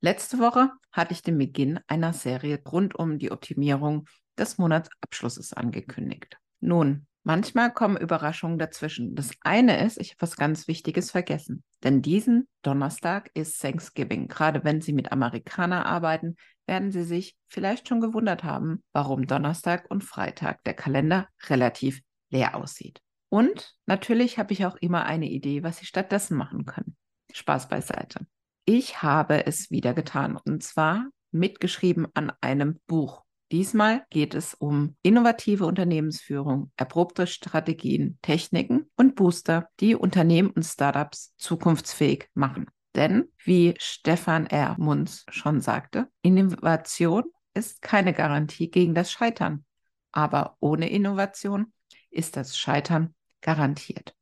Letzte 0.00 0.38
Woche 0.38 0.70
hatte 0.92 1.12
ich 1.12 1.22
den 1.22 1.38
Beginn 1.38 1.80
einer 1.86 2.12
Serie 2.12 2.60
rund 2.70 2.94
um 2.94 3.18
die 3.18 3.30
Optimierung 3.32 4.06
des 4.38 4.58
Monatsabschlusses 4.58 5.54
angekündigt. 5.54 6.38
Nun, 6.60 7.06
manchmal 7.22 7.72
kommen 7.72 7.96
Überraschungen 7.96 8.58
dazwischen. 8.58 9.14
Das 9.14 9.30
eine 9.40 9.84
ist, 9.84 9.98
ich 9.98 10.10
habe 10.10 10.20
was 10.20 10.36
ganz 10.36 10.68
Wichtiges 10.68 11.10
vergessen. 11.10 11.64
Denn 11.82 12.02
diesen 12.02 12.46
Donnerstag 12.62 13.30
ist 13.34 13.60
Thanksgiving. 13.60 14.28
Gerade 14.28 14.64
wenn 14.64 14.80
Sie 14.80 14.92
mit 14.92 15.12
Amerikanern 15.12 15.82
arbeiten, 15.82 16.36
werden 16.66 16.92
Sie 16.92 17.04
sich 17.04 17.36
vielleicht 17.48 17.88
schon 17.88 18.00
gewundert 18.00 18.44
haben, 18.44 18.82
warum 18.92 19.26
Donnerstag 19.26 19.90
und 19.90 20.04
Freitag 20.04 20.62
der 20.64 20.74
Kalender 20.74 21.28
relativ 21.48 22.02
leer 22.30 22.54
aussieht. 22.54 23.00
Und 23.28 23.76
natürlich 23.86 24.38
habe 24.38 24.52
ich 24.52 24.66
auch 24.66 24.76
immer 24.76 25.04
eine 25.04 25.28
Idee, 25.28 25.62
was 25.62 25.78
Sie 25.78 25.86
stattdessen 25.86 26.36
machen 26.36 26.64
können. 26.64 26.96
Spaß 27.32 27.68
beiseite. 27.68 28.26
Ich 28.68 29.00
habe 29.00 29.46
es 29.46 29.70
wieder 29.70 29.94
getan 29.94 30.36
und 30.36 30.60
zwar 30.60 31.06
mitgeschrieben 31.30 32.08
an 32.14 32.32
einem 32.40 32.80
Buch. 32.88 33.22
Diesmal 33.52 34.04
geht 34.10 34.34
es 34.34 34.54
um 34.54 34.96
innovative 35.02 35.66
Unternehmensführung, 35.66 36.72
erprobte 36.76 37.28
Strategien, 37.28 38.18
Techniken 38.22 38.90
und 38.96 39.14
Booster, 39.14 39.68
die 39.78 39.94
Unternehmen 39.94 40.50
und 40.50 40.64
Startups 40.64 41.32
zukunftsfähig 41.36 42.28
machen. 42.34 42.66
Denn, 42.96 43.28
wie 43.44 43.76
Stefan 43.78 44.46
R. 44.46 44.74
Munz 44.80 45.24
schon 45.28 45.60
sagte, 45.60 46.08
Innovation 46.22 47.22
ist 47.54 47.82
keine 47.82 48.12
Garantie 48.12 48.68
gegen 48.68 48.96
das 48.96 49.12
Scheitern. 49.12 49.64
Aber 50.10 50.56
ohne 50.58 50.90
Innovation 50.90 51.72
ist 52.10 52.36
das 52.36 52.58
Scheitern 52.58 53.14
garantiert. 53.42 54.16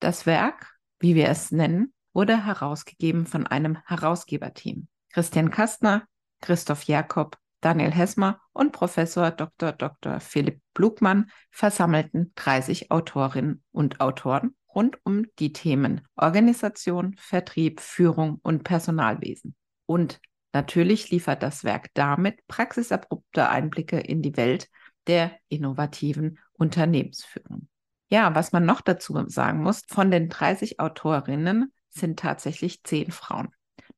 Das 0.00 0.26
Werk, 0.26 0.76
wie 0.98 1.14
wir 1.14 1.28
es 1.28 1.52
nennen, 1.52 1.92
wurde 2.16 2.46
herausgegeben 2.46 3.26
von 3.26 3.46
einem 3.46 3.76
Herausgeberteam. 3.84 4.88
Christian 5.12 5.50
Kastner, 5.50 6.08
Christoph 6.40 6.84
Jakob, 6.84 7.36
Daniel 7.60 7.92
Hesmer 7.92 8.40
und 8.54 8.72
Professor 8.72 9.30
Dr. 9.30 9.72
Dr. 9.72 10.18
Philipp 10.20 10.62
Blugmann 10.72 11.30
versammelten 11.50 12.32
30 12.36 12.90
Autorinnen 12.90 13.62
und 13.70 14.00
Autoren 14.00 14.56
rund 14.74 14.98
um 15.04 15.26
die 15.38 15.52
Themen 15.52 16.08
Organisation, 16.16 17.14
Vertrieb, 17.18 17.82
Führung 17.82 18.40
und 18.42 18.64
Personalwesen. 18.64 19.54
Und 19.84 20.18
natürlich 20.54 21.10
liefert 21.10 21.42
das 21.42 21.64
Werk 21.64 21.90
damit 21.92 22.46
praxisabrupte 22.48 23.50
Einblicke 23.50 24.00
in 24.00 24.22
die 24.22 24.38
Welt 24.38 24.70
der 25.06 25.32
innovativen 25.50 26.38
Unternehmensführung. 26.54 27.68
Ja, 28.08 28.34
was 28.34 28.52
man 28.52 28.64
noch 28.64 28.80
dazu 28.80 29.22
sagen 29.26 29.62
muss, 29.62 29.82
von 29.86 30.10
den 30.10 30.30
30 30.30 30.80
Autorinnen 30.80 31.72
sind 31.96 32.18
tatsächlich 32.18 32.82
zehn 32.84 33.10
Frauen. 33.10 33.48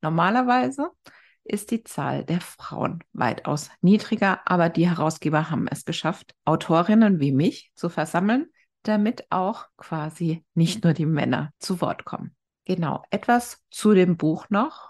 Normalerweise 0.01 0.89
ist 1.43 1.71
die 1.71 1.83
Zahl 1.83 2.23
der 2.23 2.41
Frauen 2.41 3.03
weitaus 3.13 3.69
niedriger, 3.81 4.41
aber 4.45 4.69
die 4.69 4.87
Herausgeber 4.87 5.49
haben 5.49 5.67
es 5.67 5.85
geschafft, 5.85 6.35
Autorinnen 6.45 7.19
wie 7.19 7.31
mich 7.31 7.71
zu 7.75 7.89
versammeln, 7.89 8.47
damit 8.83 9.25
auch 9.29 9.65
quasi 9.77 10.45
nicht 10.53 10.83
nur 10.83 10.93
die 10.93 11.05
Männer 11.05 11.51
zu 11.59 11.81
Wort 11.81 12.05
kommen. 12.05 12.35
Genau, 12.65 13.03
etwas 13.09 13.63
zu 13.71 13.93
dem 13.93 14.15
Buch 14.15 14.45
noch, 14.49 14.89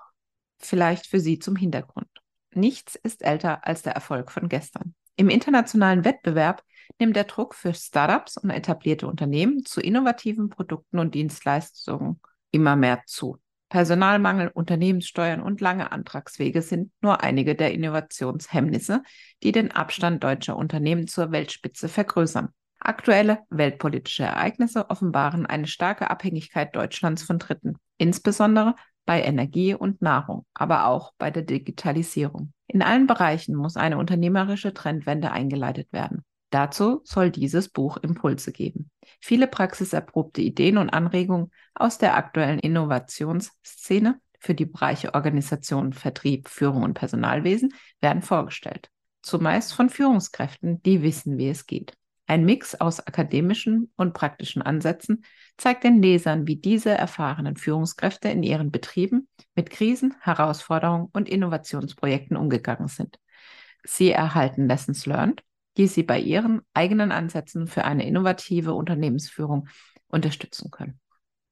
vielleicht 0.57 1.07
für 1.07 1.19
Sie 1.19 1.39
zum 1.39 1.55
Hintergrund. 1.55 2.09
Nichts 2.53 2.95
ist 2.95 3.23
älter 3.23 3.65
als 3.65 3.83
der 3.83 3.93
Erfolg 3.93 4.31
von 4.31 4.49
gestern. 4.49 4.95
Im 5.15 5.29
internationalen 5.29 6.03
Wettbewerb 6.03 6.63
nimmt 6.99 7.15
der 7.15 7.23
Druck 7.25 7.55
für 7.55 7.73
Startups 7.73 8.37
und 8.37 8.49
etablierte 8.49 9.07
Unternehmen 9.07 9.65
zu 9.65 9.81
innovativen 9.81 10.49
Produkten 10.49 10.99
und 10.99 11.15
Dienstleistungen 11.15 12.19
immer 12.51 12.75
mehr 12.75 13.03
zu. 13.05 13.37
Personalmangel, 13.69 14.47
Unternehmenssteuern 14.47 15.41
und 15.41 15.61
lange 15.61 15.91
Antragswege 15.91 16.61
sind 16.63 16.91
nur 17.01 17.21
einige 17.21 17.55
der 17.55 17.71
Innovationshemmnisse, 17.71 19.03
die 19.43 19.51
den 19.51 19.71
Abstand 19.71 20.23
deutscher 20.23 20.57
Unternehmen 20.57 21.07
zur 21.07 21.31
Weltspitze 21.31 21.87
vergrößern. 21.87 22.49
Aktuelle 22.79 23.39
weltpolitische 23.49 24.23
Ereignisse 24.23 24.89
offenbaren 24.89 25.45
eine 25.45 25.67
starke 25.67 26.09
Abhängigkeit 26.09 26.75
Deutschlands 26.75 27.23
von 27.23 27.37
Dritten, 27.37 27.77
insbesondere 27.97 28.73
bei 29.05 29.21
Energie 29.21 29.75
und 29.75 30.01
Nahrung, 30.01 30.45
aber 30.53 30.85
auch 30.85 31.13
bei 31.17 31.29
der 31.29 31.43
Digitalisierung. 31.43 32.53
In 32.67 32.81
allen 32.81 33.05
Bereichen 33.05 33.55
muss 33.55 33.75
eine 33.75 33.97
unternehmerische 33.97 34.73
Trendwende 34.73 35.31
eingeleitet 35.31 35.91
werden. 35.91 36.23
Dazu 36.49 37.01
soll 37.03 37.29
dieses 37.29 37.69
Buch 37.69 37.97
Impulse 37.97 38.51
geben. 38.51 38.89
Viele 39.19 39.47
praxiserprobte 39.47 40.41
Ideen 40.41 40.77
und 40.77 40.89
Anregungen 40.89 41.51
aus 41.75 41.97
der 41.97 42.15
aktuellen 42.15 42.59
Innovationsszene 42.59 44.19
für 44.39 44.55
die 44.55 44.65
Bereiche 44.65 45.13
Organisation, 45.13 45.93
Vertrieb, 45.93 46.49
Führung 46.49 46.83
und 46.83 46.93
Personalwesen 46.93 47.73
werden 48.01 48.21
vorgestellt. 48.21 48.89
Zumeist 49.21 49.73
von 49.73 49.89
Führungskräften, 49.89 50.81
die 50.81 51.03
wissen, 51.03 51.37
wie 51.37 51.49
es 51.49 51.65
geht. 51.67 51.93
Ein 52.25 52.45
Mix 52.45 52.75
aus 52.75 52.99
akademischen 52.99 53.91
und 53.95 54.13
praktischen 54.13 54.61
Ansätzen 54.61 55.25
zeigt 55.57 55.83
den 55.83 56.01
Lesern, 56.01 56.47
wie 56.47 56.57
diese 56.57 56.91
erfahrenen 56.91 57.57
Führungskräfte 57.57 58.29
in 58.29 58.43
ihren 58.43 58.71
Betrieben 58.71 59.27
mit 59.55 59.71
Krisen, 59.71 60.15
Herausforderungen 60.21 61.09
und 61.11 61.27
Innovationsprojekten 61.27 62.37
umgegangen 62.37 62.87
sind. 62.87 63.19
Sie 63.83 64.11
erhalten 64.11 64.67
Lessons 64.67 65.05
Learned 65.05 65.43
die 65.79 65.87
Sie 65.87 66.03
bei 66.03 66.19
Ihren 66.19 66.61
eigenen 66.73 67.13
Ansätzen 67.13 67.65
für 67.65 67.85
eine 67.85 68.05
innovative 68.05 68.73
Unternehmensführung 68.73 69.69
unterstützen 70.07 70.69
können. 70.71 70.99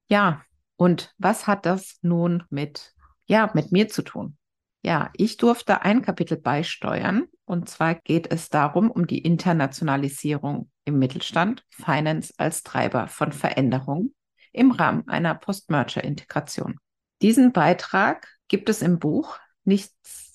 Ja, 0.09 0.43
und 0.75 1.15
was 1.17 1.47
hat 1.47 1.65
das 1.65 1.97
nun 2.01 2.43
mit, 2.49 2.93
ja, 3.25 3.49
mit 3.53 3.71
mir 3.71 3.88
zu 3.88 4.01
tun? 4.01 4.38
Ja, 4.83 5.11
ich 5.15 5.38
durfte 5.38 5.81
ein 5.81 6.01
Kapitel 6.01 6.38
beisteuern 6.38 7.23
und 7.45 7.69
zwar 7.69 7.95
geht 7.95 8.31
es 8.31 8.49
darum, 8.49 8.91
um 8.91 9.07
die 9.07 9.19
Internationalisierung 9.19 10.69
im 10.83 10.99
Mittelstand, 10.99 11.63
Finance 11.69 12.33
als 12.38 12.63
Treiber 12.63 13.07
von 13.07 13.31
Veränderung 13.31 14.13
im 14.51 14.71
Rahmen 14.71 15.07
einer 15.07 15.35
Post-Merger-Integration. 15.35 16.77
Diesen 17.21 17.53
Beitrag 17.53 18.27
gibt 18.49 18.67
es 18.67 18.81
im 18.81 18.99
Buch. 18.99 19.39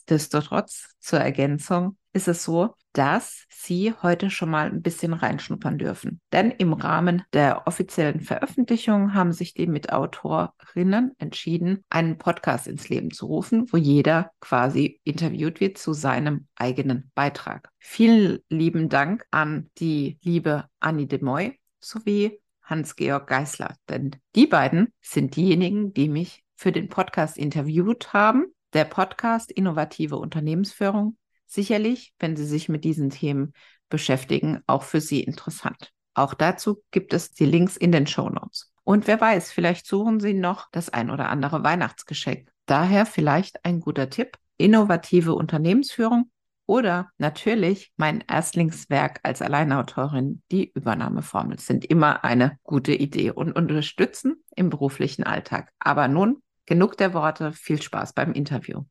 Nichtsdestotrotz 0.02 0.96
zur 0.98 1.20
Ergänzung 1.20 1.96
ist 2.12 2.26
es 2.26 2.42
so, 2.42 2.74
dass 2.92 3.46
Sie 3.48 3.94
heute 4.02 4.30
schon 4.30 4.50
mal 4.50 4.66
ein 4.66 4.82
bisschen 4.82 5.12
reinschnuppern 5.12 5.78
dürfen. 5.78 6.20
Denn 6.32 6.50
im 6.50 6.72
Rahmen 6.72 7.22
der 7.32 7.68
offiziellen 7.68 8.20
Veröffentlichung 8.20 9.14
haben 9.14 9.32
sich 9.32 9.54
die 9.54 9.68
Mitautorinnen 9.68 11.12
entschieden, 11.18 11.84
einen 11.88 12.18
Podcast 12.18 12.66
ins 12.66 12.88
Leben 12.88 13.12
zu 13.12 13.26
rufen, 13.26 13.72
wo 13.72 13.76
jeder 13.76 14.32
quasi 14.40 15.00
interviewt 15.04 15.60
wird 15.60 15.78
zu 15.78 15.92
seinem 15.92 16.48
eigenen 16.56 17.12
Beitrag. 17.14 17.70
Vielen 17.78 18.40
lieben 18.48 18.88
Dank 18.88 19.24
an 19.30 19.70
die 19.78 20.18
liebe 20.22 20.64
Annie 20.80 21.06
de 21.06 21.22
Moy 21.22 21.60
sowie 21.78 22.40
Hans-Georg 22.64 23.28
Geisler, 23.28 23.76
denn 23.88 24.16
die 24.34 24.48
beiden 24.48 24.92
sind 25.00 25.36
diejenigen, 25.36 25.94
die 25.94 26.08
mich 26.08 26.42
für 26.56 26.72
den 26.72 26.88
Podcast 26.88 27.38
interviewt 27.38 28.12
haben. 28.12 28.46
Der 28.72 28.84
Podcast 28.86 29.52
Innovative 29.52 30.16
Unternehmensführung 30.16 31.18
sicherlich, 31.46 32.14
wenn 32.18 32.36
Sie 32.36 32.46
sich 32.46 32.70
mit 32.70 32.84
diesen 32.84 33.10
Themen 33.10 33.52
beschäftigen, 33.90 34.62
auch 34.66 34.82
für 34.82 35.02
Sie 35.02 35.22
interessant. 35.22 35.92
Auch 36.14 36.32
dazu 36.32 36.82
gibt 36.90 37.12
es 37.12 37.32
die 37.32 37.44
Links 37.44 37.76
in 37.76 37.92
den 37.92 38.06
Show 38.06 38.30
Notes. 38.30 38.72
Und 38.84 39.06
wer 39.06 39.20
weiß, 39.20 39.52
vielleicht 39.52 39.86
suchen 39.86 40.20
Sie 40.20 40.32
noch 40.32 40.68
das 40.72 40.88
ein 40.88 41.10
oder 41.10 41.28
andere 41.28 41.62
Weihnachtsgeschenk. 41.62 42.50
Daher 42.66 43.04
vielleicht 43.04 43.64
ein 43.64 43.80
guter 43.80 44.08
Tipp, 44.08 44.38
innovative 44.56 45.34
Unternehmensführung 45.34 46.30
oder 46.66 47.10
natürlich 47.18 47.92
mein 47.96 48.24
Erstlingswerk 48.26 49.20
als 49.22 49.42
Alleinautorin, 49.42 50.42
die 50.50 50.72
Übernahmeformel, 50.72 51.58
sind 51.58 51.84
immer 51.84 52.24
eine 52.24 52.58
gute 52.62 52.94
Idee 52.94 53.32
und 53.32 53.52
unterstützen 53.52 54.42
im 54.56 54.70
beruflichen 54.70 55.24
Alltag. 55.24 55.70
Aber 55.78 56.08
nun 56.08 56.42
genug 56.72 56.96
der 56.96 57.12
Worte, 57.12 57.52
viel 57.52 57.82
Spaß 57.82 58.14
beim 58.14 58.32
Interview. 58.32 58.84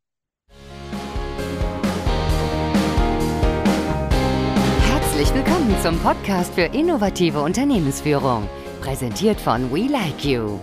Herzlich 4.86 5.34
willkommen 5.34 5.76
zum 5.82 5.98
Podcast 5.98 6.54
für 6.54 6.62
innovative 6.62 7.42
Unternehmensführung, 7.42 8.48
präsentiert 8.82 9.42
von 9.42 9.72
We 9.74 9.88
Like 9.88 10.24
You. 10.24 10.60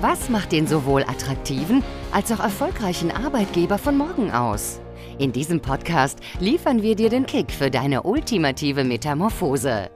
Was 0.00 0.30
macht 0.30 0.52
den 0.52 0.66
sowohl 0.66 1.02
attraktiven 1.02 1.84
als 2.12 2.32
auch 2.32 2.40
erfolgreichen 2.40 3.10
Arbeitgeber 3.10 3.76
von 3.76 3.98
morgen 3.98 4.30
aus? 4.30 4.80
In 5.18 5.32
diesem 5.32 5.60
Podcast 5.60 6.20
liefern 6.40 6.80
wir 6.80 6.96
dir 6.96 7.10
den 7.10 7.26
Kick 7.26 7.52
für 7.52 7.70
deine 7.70 8.04
ultimative 8.04 8.84
Metamorphose. 8.84 9.90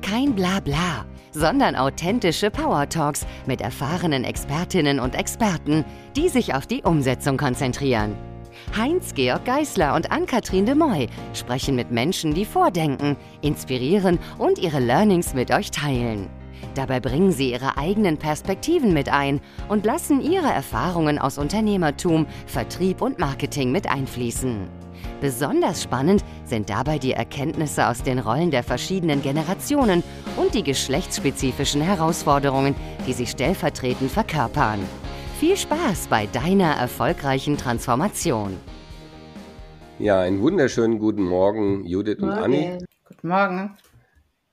Kein 0.00 0.34
Blabla, 0.34 1.04
sondern 1.34 1.76
authentische 1.76 2.50
Power 2.50 2.88
Talks 2.88 3.26
mit 3.46 3.60
erfahrenen 3.60 4.24
Expertinnen 4.24 5.00
und 5.00 5.14
Experten, 5.14 5.84
die 6.16 6.28
sich 6.28 6.54
auf 6.54 6.66
die 6.66 6.82
Umsetzung 6.82 7.36
konzentrieren. 7.36 8.16
Heinz-Georg 8.76 9.44
Geißler 9.44 9.94
und 9.94 10.10
Ann-Kathrin 10.10 10.64
de 10.64 10.74
Moy 10.74 11.08
sprechen 11.34 11.74
mit 11.74 11.90
Menschen, 11.90 12.34
die 12.34 12.44
vordenken, 12.44 13.16
inspirieren 13.42 14.18
und 14.38 14.58
ihre 14.58 14.78
Learnings 14.78 15.34
mit 15.34 15.50
euch 15.52 15.70
teilen. 15.70 16.30
Dabei 16.74 17.00
bringen 17.00 17.32
sie 17.32 17.52
ihre 17.52 17.76
eigenen 17.76 18.16
Perspektiven 18.16 18.92
mit 18.92 19.08
ein 19.08 19.40
und 19.68 19.84
lassen 19.84 20.20
ihre 20.20 20.52
Erfahrungen 20.52 21.18
aus 21.18 21.38
Unternehmertum, 21.38 22.26
Vertrieb 22.46 23.02
und 23.02 23.18
Marketing 23.18 23.70
mit 23.70 23.90
einfließen. 23.90 24.83
Besonders 25.20 25.82
spannend 25.82 26.24
sind 26.44 26.70
dabei 26.70 26.98
die 26.98 27.12
Erkenntnisse 27.12 27.88
aus 27.88 28.02
den 28.02 28.18
Rollen 28.18 28.50
der 28.50 28.62
verschiedenen 28.62 29.22
Generationen 29.22 30.02
und 30.36 30.54
die 30.54 30.62
geschlechtsspezifischen 30.62 31.80
Herausforderungen, 31.80 32.74
die 33.06 33.12
sie 33.12 33.26
stellvertretend 33.26 34.10
verkörpern. 34.10 34.80
Viel 35.40 35.56
Spaß 35.56 36.08
bei 36.08 36.26
deiner 36.26 36.72
erfolgreichen 36.72 37.56
Transformation. 37.56 38.56
Ja, 39.98 40.20
einen 40.20 40.40
wunderschönen 40.40 40.98
guten 40.98 41.22
Morgen, 41.22 41.84
Judith 41.86 42.18
und 42.18 42.30
Anni. 42.30 42.78
Guten 43.08 43.28
Morgen. 43.28 43.76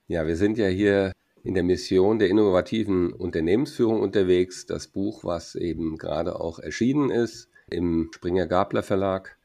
Ja, 0.06 0.26
wir 0.26 0.36
sind 0.36 0.58
ja 0.58 0.68
hier 0.68 1.12
in 1.42 1.54
der 1.54 1.64
Mission 1.64 2.18
der 2.18 2.28
innovativen 2.28 3.12
Unternehmensführung 3.12 4.00
unterwegs. 4.00 4.66
Das 4.66 4.86
Buch, 4.86 5.24
was 5.24 5.54
eben 5.54 5.98
gerade 5.98 6.40
auch 6.40 6.58
erschienen 6.58 7.10
ist 7.10 7.48
im 7.70 8.10
Springer 8.14 8.46
Gabler 8.46 8.82
Verlag. 8.82 9.36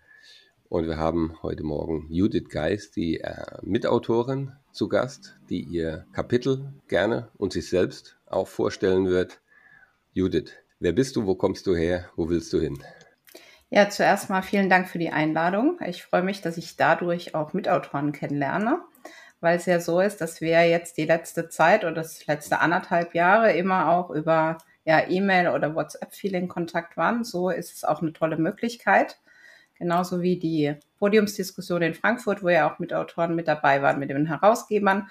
Und 0.70 0.88
wir 0.88 0.98
haben 0.98 1.38
heute 1.44 1.64
Morgen 1.64 2.08
Judith 2.10 2.50
Geist, 2.50 2.96
die 2.96 3.20
äh, 3.20 3.58
Mitautorin, 3.62 4.54
zu 4.72 4.88
Gast, 4.88 5.38
die 5.50 5.62
ihr 5.62 6.06
Kapitel 6.14 6.74
gerne 6.88 7.30
und 7.38 7.54
sich 7.54 7.70
selbst 7.70 8.18
auch 8.28 8.48
vorstellen 8.48 9.08
wird. 9.08 9.42
Judith, 10.14 10.52
wer 10.80 10.92
bist 10.92 11.16
du, 11.16 11.26
wo 11.26 11.36
kommst 11.36 11.66
du 11.68 11.76
her, 11.76 12.10
wo 12.16 12.30
willst 12.30 12.54
du 12.54 12.60
hin? 12.60 12.78
Ja, 13.70 13.90
zuerst 13.90 14.30
mal 14.30 14.42
vielen 14.42 14.70
Dank 14.70 14.88
für 14.88 15.00
die 15.00 15.10
Einladung. 15.10 15.80
Ich 15.86 16.04
freue 16.04 16.24
mich, 16.24 16.42
dass 16.42 16.58
ich 16.58 16.78
dadurch 16.78 17.34
auch 17.34 17.54
Mitautoren 17.54 18.12
kennenlerne 18.12 18.82
weil 19.40 19.58
es 19.58 19.66
ja 19.66 19.80
so 19.80 20.00
ist, 20.00 20.22
dass 20.22 20.42
wir 20.42 20.68
jetzt 20.68 20.98
die 20.98 21.06
letzte 21.06 21.50
Zeit 21.50 21.84
oder 21.84 21.94
das 21.94 22.26
letzte 22.26 22.60
anderthalb 22.60 23.14
Jahre 23.14 23.54
immer 23.54 23.90
auch 23.90 24.10
über 24.10 24.58
ja, 24.84 25.08
E-Mail 25.08 25.50
oder 25.50 25.76
WhatsApp 25.76 26.14
viel 26.14 26.34
in 26.34 26.48
Kontakt 26.48 26.98
waren. 26.98 27.24
So 27.24 27.50
ist 27.50 27.74
es 27.74 27.84
auch 27.84 28.02
eine 28.02 28.14
tolle 28.14 28.38
Möglichkeit. 28.38 29.20
Genauso 29.78 30.22
wie 30.22 30.38
die 30.40 30.76
Podiumsdiskussion 31.00 31.82
in 31.82 31.94
Frankfurt, 31.94 32.44
wo 32.44 32.50
ja 32.50 32.72
auch 32.72 32.80
Mitautoren 32.80 33.36
mit 33.36 33.48
dabei 33.48 33.82
waren, 33.82 34.00
mit 34.00 34.10
den 34.10 34.26
Herausgebern. 34.26 35.10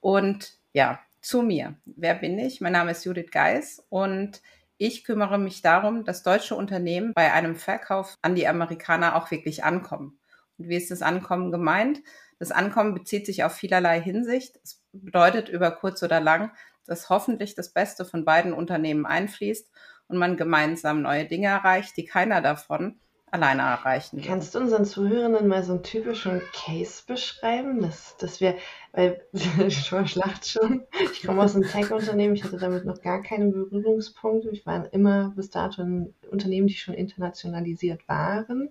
Und 0.00 0.54
ja, 0.72 1.00
zu 1.22 1.42
mir. 1.42 1.76
Wer 1.84 2.14
bin 2.16 2.38
ich? 2.38 2.60
Mein 2.60 2.72
Name 2.72 2.90
ist 2.90 3.04
Judith 3.04 3.30
Geis 3.30 3.84
und 3.88 4.42
ich 4.76 5.04
kümmere 5.04 5.38
mich 5.38 5.62
darum, 5.62 6.04
dass 6.04 6.24
deutsche 6.24 6.56
Unternehmen 6.56 7.12
bei 7.14 7.32
einem 7.32 7.54
Verkauf 7.54 8.18
an 8.20 8.34
die 8.34 8.48
Amerikaner 8.48 9.14
auch 9.14 9.30
wirklich 9.30 9.62
ankommen. 9.62 10.18
Und 10.58 10.68
wie 10.68 10.76
ist 10.76 10.90
das 10.90 11.02
Ankommen 11.02 11.52
gemeint? 11.52 12.02
Das 12.40 12.50
Ankommen 12.50 12.92
bezieht 12.92 13.26
sich 13.26 13.44
auf 13.44 13.54
vielerlei 13.54 14.00
Hinsicht. 14.00 14.58
Es 14.64 14.82
bedeutet 14.92 15.48
über 15.48 15.70
kurz 15.70 16.02
oder 16.02 16.20
lang, 16.20 16.50
dass 16.84 17.08
hoffentlich 17.08 17.54
das 17.54 17.72
Beste 17.72 18.04
von 18.04 18.24
beiden 18.24 18.52
Unternehmen 18.52 19.06
einfließt 19.06 19.70
und 20.08 20.18
man 20.18 20.36
gemeinsam 20.36 21.02
neue 21.02 21.26
Dinge 21.26 21.46
erreicht, 21.46 21.96
die 21.96 22.04
keiner 22.04 22.42
davon 22.42 22.98
alleine 23.32 23.62
erreichen. 23.62 24.20
Kannst 24.22 24.54
du 24.54 24.60
unseren 24.60 24.84
Zuhörenden 24.84 25.48
mal 25.48 25.64
so 25.64 25.72
einen 25.72 25.82
typischen 25.82 26.42
Case 26.52 27.02
beschreiben, 27.06 27.80
dass, 27.80 28.16
dass 28.18 28.40
wir, 28.40 28.56
weil 28.92 29.24
schon 29.70 30.06
schlacht 30.06 30.46
schon, 30.46 30.84
ich 31.12 31.26
komme 31.26 31.42
aus 31.42 31.56
einem 31.56 31.66
Tech-Unternehmen, 31.66 32.34
ich 32.34 32.44
hatte 32.44 32.58
damit 32.58 32.84
noch 32.84 33.00
gar 33.00 33.22
keine 33.22 33.46
Berührungspunkte. 33.46 34.50
Ich 34.50 34.66
war 34.66 34.92
immer 34.92 35.32
bis 35.34 35.48
dato 35.48 35.80
in 35.82 36.14
Unternehmen, 36.30 36.66
die 36.66 36.74
schon 36.74 36.94
internationalisiert 36.94 38.06
waren. 38.06 38.68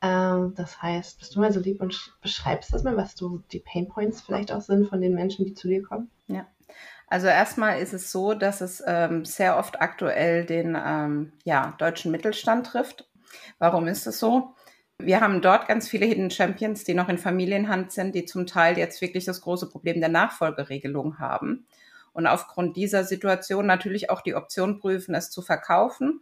Ähm, 0.00 0.54
das 0.54 0.80
heißt, 0.80 1.18
bist 1.18 1.34
du 1.34 1.40
mal 1.40 1.52
so 1.52 1.58
lieb 1.58 1.80
und 1.80 2.14
beschreibst 2.22 2.72
das 2.72 2.84
mal, 2.84 2.96
was 2.96 3.16
du 3.16 3.42
die 3.50 3.60
Painpoints 3.60 4.22
vielleicht 4.22 4.52
auch 4.52 4.60
sind 4.60 4.88
von 4.88 5.00
den 5.00 5.14
Menschen, 5.14 5.44
die 5.44 5.54
zu 5.54 5.66
dir 5.66 5.82
kommen? 5.82 6.08
Ja. 6.28 6.46
Also 7.08 7.26
erstmal 7.26 7.80
ist 7.80 7.92
es 7.92 8.12
so, 8.12 8.32
dass 8.32 8.60
es 8.60 8.82
ähm, 8.86 9.24
sehr 9.24 9.58
oft 9.58 9.80
aktuell 9.80 10.46
den 10.46 10.78
ähm, 10.80 11.32
ja, 11.44 11.74
deutschen 11.78 12.12
Mittelstand 12.12 12.66
trifft. 12.66 13.08
Warum 13.58 13.86
ist 13.86 14.06
es 14.06 14.18
so? 14.18 14.54
Wir 14.98 15.20
haben 15.20 15.42
dort 15.42 15.66
ganz 15.66 15.88
viele 15.88 16.06
Hidden 16.06 16.30
Champions, 16.30 16.84
die 16.84 16.94
noch 16.94 17.08
in 17.08 17.18
Familienhand 17.18 17.92
sind, 17.92 18.14
die 18.14 18.24
zum 18.24 18.46
Teil 18.46 18.78
jetzt 18.78 19.00
wirklich 19.00 19.24
das 19.24 19.40
große 19.40 19.68
Problem 19.68 20.00
der 20.00 20.08
Nachfolgeregelung 20.08 21.18
haben. 21.18 21.66
Und 22.12 22.28
aufgrund 22.28 22.76
dieser 22.76 23.02
Situation 23.02 23.66
natürlich 23.66 24.08
auch 24.08 24.20
die 24.20 24.36
Option 24.36 24.78
prüfen, 24.78 25.14
es 25.14 25.30
zu 25.30 25.42
verkaufen 25.42 26.20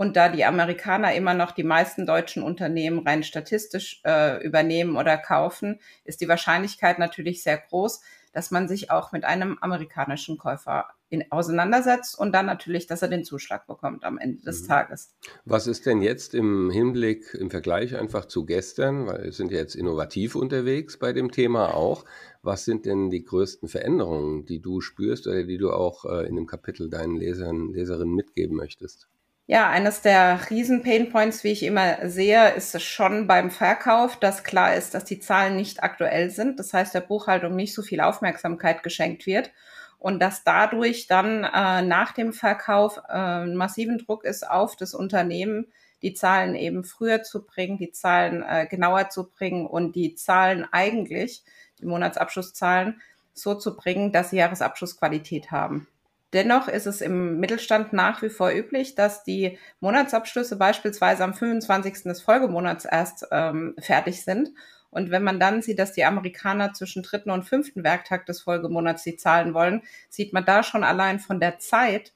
und 0.00 0.16
da 0.16 0.30
die 0.30 0.46
Amerikaner 0.46 1.14
immer 1.14 1.34
noch 1.34 1.50
die 1.50 1.62
meisten 1.62 2.06
deutschen 2.06 2.42
Unternehmen 2.42 3.06
rein 3.06 3.22
statistisch 3.22 4.00
äh, 4.04 4.42
übernehmen 4.42 4.96
oder 4.96 5.18
kaufen, 5.18 5.78
ist 6.04 6.22
die 6.22 6.28
Wahrscheinlichkeit 6.28 6.98
natürlich 6.98 7.42
sehr 7.42 7.58
groß, 7.58 8.00
dass 8.32 8.50
man 8.50 8.68
sich 8.68 8.90
auch 8.90 9.12
mit 9.12 9.24
einem 9.24 9.58
amerikanischen 9.60 10.38
Käufer 10.38 10.86
in, 11.08 11.30
auseinandersetzt 11.30 12.18
und 12.18 12.32
dann 12.32 12.46
natürlich, 12.46 12.86
dass 12.86 13.02
er 13.02 13.08
den 13.08 13.24
Zuschlag 13.24 13.66
bekommt 13.66 14.04
am 14.04 14.16
Ende 14.18 14.42
des 14.42 14.62
mhm. 14.62 14.68
Tages. 14.68 15.14
Was 15.44 15.66
ist 15.66 15.86
denn 15.86 16.02
jetzt 16.02 16.34
im 16.34 16.70
Hinblick, 16.70 17.34
im 17.34 17.50
Vergleich 17.50 17.96
einfach 17.96 18.26
zu 18.26 18.46
gestern, 18.46 19.06
weil 19.06 19.24
wir 19.24 19.32
sind 19.32 19.50
ja 19.50 19.58
jetzt 19.58 19.74
innovativ 19.74 20.36
unterwegs 20.36 20.98
bei 20.98 21.12
dem 21.12 21.32
Thema 21.32 21.74
auch. 21.74 22.04
Was 22.42 22.64
sind 22.64 22.86
denn 22.86 23.10
die 23.10 23.24
größten 23.24 23.68
Veränderungen, 23.68 24.46
die 24.46 24.60
du 24.60 24.80
spürst 24.80 25.26
oder 25.26 25.42
die 25.42 25.58
du 25.58 25.72
auch 25.72 26.04
äh, 26.04 26.26
in 26.26 26.36
dem 26.36 26.46
Kapitel 26.46 26.88
deinen 26.88 27.16
Lesern, 27.16 27.72
Leserinnen 27.72 28.14
mitgeben 28.14 28.56
möchtest? 28.56 29.08
Ja, 29.52 29.68
eines 29.68 30.00
der 30.00 30.48
riesen 30.48 30.84
Painpoints, 30.84 31.42
wie 31.42 31.50
ich 31.50 31.64
immer 31.64 32.08
sehe, 32.08 32.50
ist 32.52 32.72
es 32.76 32.84
schon 32.84 33.26
beim 33.26 33.50
Verkauf, 33.50 34.14
dass 34.14 34.44
klar 34.44 34.76
ist, 34.76 34.94
dass 34.94 35.04
die 35.04 35.18
Zahlen 35.18 35.56
nicht 35.56 35.82
aktuell 35.82 36.30
sind. 36.30 36.60
Das 36.60 36.72
heißt, 36.72 36.94
der 36.94 37.00
Buchhaltung 37.00 37.56
nicht 37.56 37.74
so 37.74 37.82
viel 37.82 38.00
Aufmerksamkeit 38.00 38.84
geschenkt 38.84 39.26
wird 39.26 39.50
und 39.98 40.20
dass 40.20 40.44
dadurch 40.44 41.08
dann 41.08 41.42
äh, 41.42 41.82
nach 41.82 42.12
dem 42.12 42.32
Verkauf 42.32 43.00
äh, 43.08 43.44
massiven 43.46 43.98
Druck 43.98 44.22
ist 44.22 44.48
auf 44.48 44.76
das 44.76 44.94
Unternehmen, 44.94 45.66
die 46.00 46.14
Zahlen 46.14 46.54
eben 46.54 46.84
früher 46.84 47.24
zu 47.24 47.44
bringen, 47.44 47.76
die 47.76 47.90
Zahlen 47.90 48.44
äh, 48.48 48.68
genauer 48.70 49.08
zu 49.08 49.30
bringen 49.30 49.66
und 49.66 49.96
die 49.96 50.14
Zahlen 50.14 50.64
eigentlich, 50.70 51.42
die 51.80 51.86
Monatsabschlusszahlen, 51.86 53.00
so 53.34 53.56
zu 53.56 53.74
bringen, 53.74 54.12
dass 54.12 54.30
sie 54.30 54.36
Jahresabschlussqualität 54.36 55.50
haben. 55.50 55.88
Dennoch 56.32 56.68
ist 56.68 56.86
es 56.86 57.00
im 57.00 57.40
Mittelstand 57.40 57.92
nach 57.92 58.22
wie 58.22 58.30
vor 58.30 58.50
üblich, 58.50 58.94
dass 58.94 59.24
die 59.24 59.58
Monatsabschlüsse 59.80 60.56
beispielsweise 60.56 61.24
am 61.24 61.34
25. 61.34 62.04
des 62.04 62.22
Folgemonats 62.22 62.84
erst 62.84 63.26
ähm, 63.32 63.74
fertig 63.80 64.22
sind. 64.24 64.50
Und 64.90 65.10
wenn 65.10 65.24
man 65.24 65.40
dann 65.40 65.62
sieht, 65.62 65.78
dass 65.78 65.92
die 65.92 66.04
Amerikaner 66.04 66.72
zwischen 66.72 67.02
dritten 67.02 67.30
und 67.30 67.44
fünften 67.44 67.84
Werktag 67.84 68.26
des 68.26 68.42
Folgemonats 68.42 69.02
die 69.02 69.16
zahlen 69.16 69.54
wollen, 69.54 69.82
sieht 70.08 70.32
man 70.32 70.44
da 70.44 70.62
schon 70.62 70.84
allein 70.84 71.18
von 71.20 71.40
der 71.40 71.58
Zeit, 71.58 72.12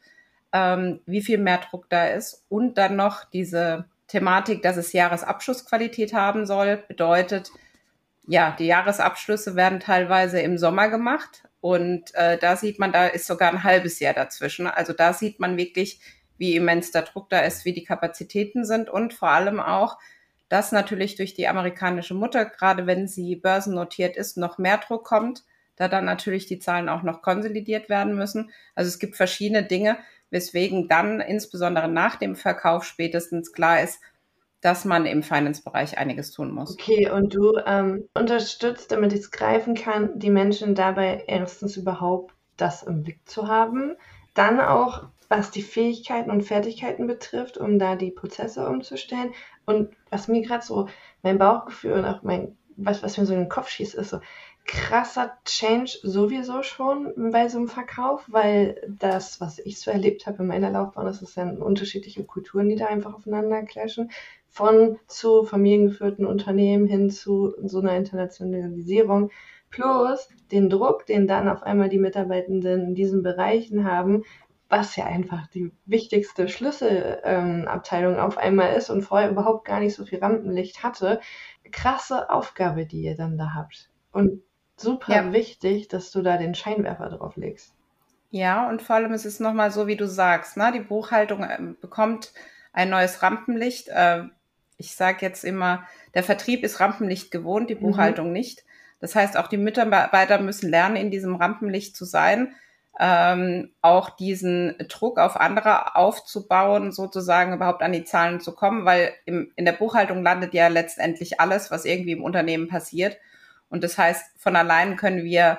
ähm, 0.53 1.01
wie 1.07 1.23
viel 1.23 1.39
mehr 1.39 1.59
Druck 1.59 1.89
da 1.89 2.07
ist. 2.07 2.45
Und 2.49 2.79
dann 2.79 2.97
noch 2.97 3.25
diese 3.25 3.87
Thematik, 4.07 4.63
dass 4.63 4.77
es 4.77 4.93
Jahresabschlussqualität 4.93 6.15
haben 6.15 6.47
soll, 6.47 6.85
bedeutet, 6.89 7.51
ja, 8.27 8.55
die 8.59 8.67
Jahresabschlüsse 8.67 9.57
werden 9.57 9.81
teilweise 9.81 10.41
im 10.41 10.57
Sommer 10.57 10.89
gemacht 10.89 11.43
und 11.65 12.15
äh, 12.15 12.37
da 12.37 12.57
sieht 12.57 12.79
man, 12.79 12.93
da 12.93 13.07
ist 13.07 13.27
sogar 13.27 13.49
ein 13.49 13.65
halbes 13.65 13.99
Jahr 13.99 14.13
dazwischen. 14.13 14.67
Also 14.67 14.93
da 14.93 15.15
sieht 15.15 15.41
man 15.41 15.57
wirklich, 15.57 15.99
wie 16.37 16.57
immens 16.57 16.91
der 16.91 17.01
Druck 17.01 17.31
da 17.31 17.41
ist, 17.41 17.65
wie 17.65 17.73
die 17.73 17.85
Kapazitäten 17.85 18.67
sind 18.67 18.91
und 18.91 19.15
vor 19.15 19.31
allem 19.31 19.61
auch, 19.61 19.97
dass 20.51 20.73
natürlich 20.73 21.17
durch 21.17 21.33
die 21.33 21.49
amerikanische 21.49 22.13
Mutter, 22.13 22.45
gerade 22.45 22.87
wenn 22.87 23.09
sie 23.09 23.37
börsennotiert 23.37 24.15
ist, 24.19 24.37
noch 24.37 24.59
mehr 24.59 24.77
Druck 24.77 25.05
kommt, 25.05 25.43
da 25.77 25.89
dann 25.89 26.05
natürlich 26.05 26.45
die 26.45 26.59
Zahlen 26.59 26.91
auch 26.91 27.03
noch 27.03 27.23
konsolidiert 27.23 27.89
werden 27.89 28.15
müssen. 28.15 28.51
Also 28.75 28.89
es 28.91 28.99
gibt 28.99 29.17
verschiedene 29.17 29.63
Dinge, 29.63 29.97
weswegen 30.29 30.87
dann 30.87 31.23
insbesondere 31.23 31.89
nach 31.89 32.17
dem 32.17 32.37
Verkauf 32.37 32.85
spätestens 32.85 33.55
klar 33.55 33.83
ist, 33.83 34.01
dass 34.65 34.87
man 34.87 35.05
im 35.05 35.23
Finance-Bereich 35.23 35.99
einiges 35.99 36.33
tun 36.33 36.51
muss. 36.51 36.73
Okay, 36.73 37.11
und 37.11 37.35
du 37.35 37.53
ähm, 37.67 38.09
unterstützt, 38.15 38.93
damit 38.93 39.13
ich 39.13 39.21
es 39.21 39.31
greifen 39.31 39.75
kann, 39.75 40.19
die 40.19 40.31
Menschen 40.31 40.75
dabei 40.75 41.25
erstens 41.27 41.77
überhaupt 41.77 42.33
das 42.57 42.83
im 42.83 43.03
Blick 43.03 43.21
zu 43.29 43.49
haben, 43.49 43.95
dann 44.33 44.61
auch 44.61 45.05
was 45.29 45.51
die 45.51 45.63
Fähigkeiten 45.63 46.31
und 46.31 46.43
Fertigkeiten 46.43 47.07
betrifft, 47.07 47.59
um 47.59 47.79
da 47.79 47.95
die 47.97 48.11
Prozesse 48.11 48.67
umzustellen. 48.67 49.35
Und 49.67 49.91
was 50.11 50.29
mir 50.29 50.43
gerade 50.43 50.65
so 50.65 50.89
mein 51.23 51.39
Bauchgefühl 51.39 51.93
und 51.93 52.05
auch 52.07 52.23
mein 52.23 52.57
was, 52.77 53.03
was 53.03 53.19
mir 53.19 53.27
so 53.27 53.35
in 53.35 53.41
den 53.41 53.49
Kopf 53.49 53.69
schießt, 53.69 53.95
ist 53.95 54.11
so, 54.11 54.21
krasser 54.67 55.37
Change 55.45 55.99
sowieso 56.03 56.63
schon 56.63 57.31
bei 57.33 57.49
so 57.49 57.59
einem 57.59 57.69
Verkauf, 57.69 58.25
weil 58.29 58.81
das, 58.89 59.41
was 59.41 59.59
ich 59.59 59.79
so 59.79 59.91
erlebt 59.91 60.27
habe 60.27 60.43
in 60.43 60.49
meiner 60.49 60.71
Laufbahn, 60.71 61.05
das 61.05 61.21
ist 61.21 61.37
ja 61.37 61.45
unterschiedliche 61.45 62.25
Kulturen, 62.25 62.69
die 62.69 62.77
da 62.77 62.87
einfach 62.87 63.15
aufeinander 63.15 63.63
clashen. 63.63 64.11
Von 64.55 65.01
zu 65.09 65.43
familiengeführten 65.43 66.25
Unternehmen 66.25 66.87
hin 66.87 67.11
zu 67.11 67.55
so 67.65 67.81
einer 67.81 67.97
Internationalisierung. 67.97 69.31
Plus 69.69 70.29
den 70.53 70.71
Druck, 70.71 71.07
den 71.07 71.27
dann 71.27 71.49
auf 71.49 71.65
einmal 71.65 71.89
die 71.89 71.99
Mitarbeitenden 71.99 72.89
in 72.89 72.95
diesen 72.95 73.25
Bereichen 73.25 73.85
haben, 73.85 74.23
was 74.69 74.95
ja 74.95 75.07
einfach 75.07 75.49
die 75.49 75.73
wichtigste 75.87 76.47
Schlüsselabteilung 76.49 78.15
ähm, 78.15 78.21
auf 78.21 78.39
einmal 78.39 78.77
ist 78.77 78.91
und 78.91 79.03
vorher 79.03 79.29
überhaupt 79.29 79.65
gar 79.65 79.81
nicht 79.81 79.97
so 79.97 80.05
viel 80.05 80.21
Rampenlicht 80.21 80.85
hatte. 80.85 81.21
Krasse 81.73 82.31
Aufgabe, 82.31 82.87
die 82.87 83.03
ihr 83.03 83.17
dann 83.17 83.37
da 83.37 83.55
habt. 83.55 83.91
Und 84.13 84.41
super 84.77 85.13
ja. 85.13 85.33
wichtig, 85.33 85.89
dass 85.89 86.13
du 86.13 86.23
da 86.23 86.37
den 86.37 86.55
Scheinwerfer 86.55 87.09
drauf 87.09 87.35
legst. 87.35 87.75
Ja, 88.31 88.69
und 88.69 88.83
vor 88.83 88.95
allem 88.95 89.13
ist 89.13 89.27
es 89.27 89.41
nochmal 89.41 89.73
so, 89.73 89.89
wie 89.89 89.97
du 89.97 90.07
sagst, 90.07 90.57
ne? 90.57 90.71
die 90.73 90.79
Buchhaltung 90.79 91.45
ähm, 91.49 91.77
bekommt 91.81 92.33
ein 92.73 92.91
neues 92.91 93.21
Rampenlicht. 93.21 93.89
Äh, 93.89 94.25
ich 94.77 94.95
sage 94.95 95.19
jetzt 95.21 95.45
immer, 95.45 95.87
der 96.15 96.23
Vertrieb 96.23 96.65
ist 96.65 96.81
Rampenlicht 96.81 97.31
gewohnt, 97.31 97.71
die 97.71 97.75
mhm. 97.75 97.81
Buchhaltung 97.81 98.29
mhm. 98.29 98.33
nicht. 98.33 98.65
Das 99.01 99.15
heißt, 99.15 99.37
auch 99.37 99.49
die 99.49 99.59
Mitarbeiter 99.59 100.41
müssen 100.41 100.71
lernen, 100.71 100.97
in 100.97 101.11
diesem 101.11 101.37
Rampenlicht 101.37 101.97
zu 101.97 102.05
sein, 102.05 102.55
ähm, 102.99 103.73
auch 103.83 104.11
diesen 104.11 104.77
Druck 104.89 105.19
auf 105.19 105.37
andere 105.37 105.97
aufzubauen, 105.97 106.93
sozusagen 106.93 107.53
überhaupt 107.53 107.83
an 107.83 107.93
die 107.93 108.05
Zahlen 108.05 108.41
zu 108.41 108.55
kommen, 108.55 108.85
weil 108.85 109.13
im, 109.27 109.53
in 109.57 109.65
der 109.65 109.73
Buchhaltung 109.73 110.23
landet 110.23 110.55
ja 110.55 110.69
letztendlich 110.69 111.41
alles, 111.41 111.71
was 111.71 111.85
irgendwie 111.85 112.13
im 112.13 112.23
Unternehmen 112.23 112.69
passiert. 112.69 113.19
Und 113.69 113.83
das 113.83 113.99
heißt, 113.99 114.39
von 114.39 114.55
allein 114.55 114.97
können 114.97 115.25
wir 115.25 115.59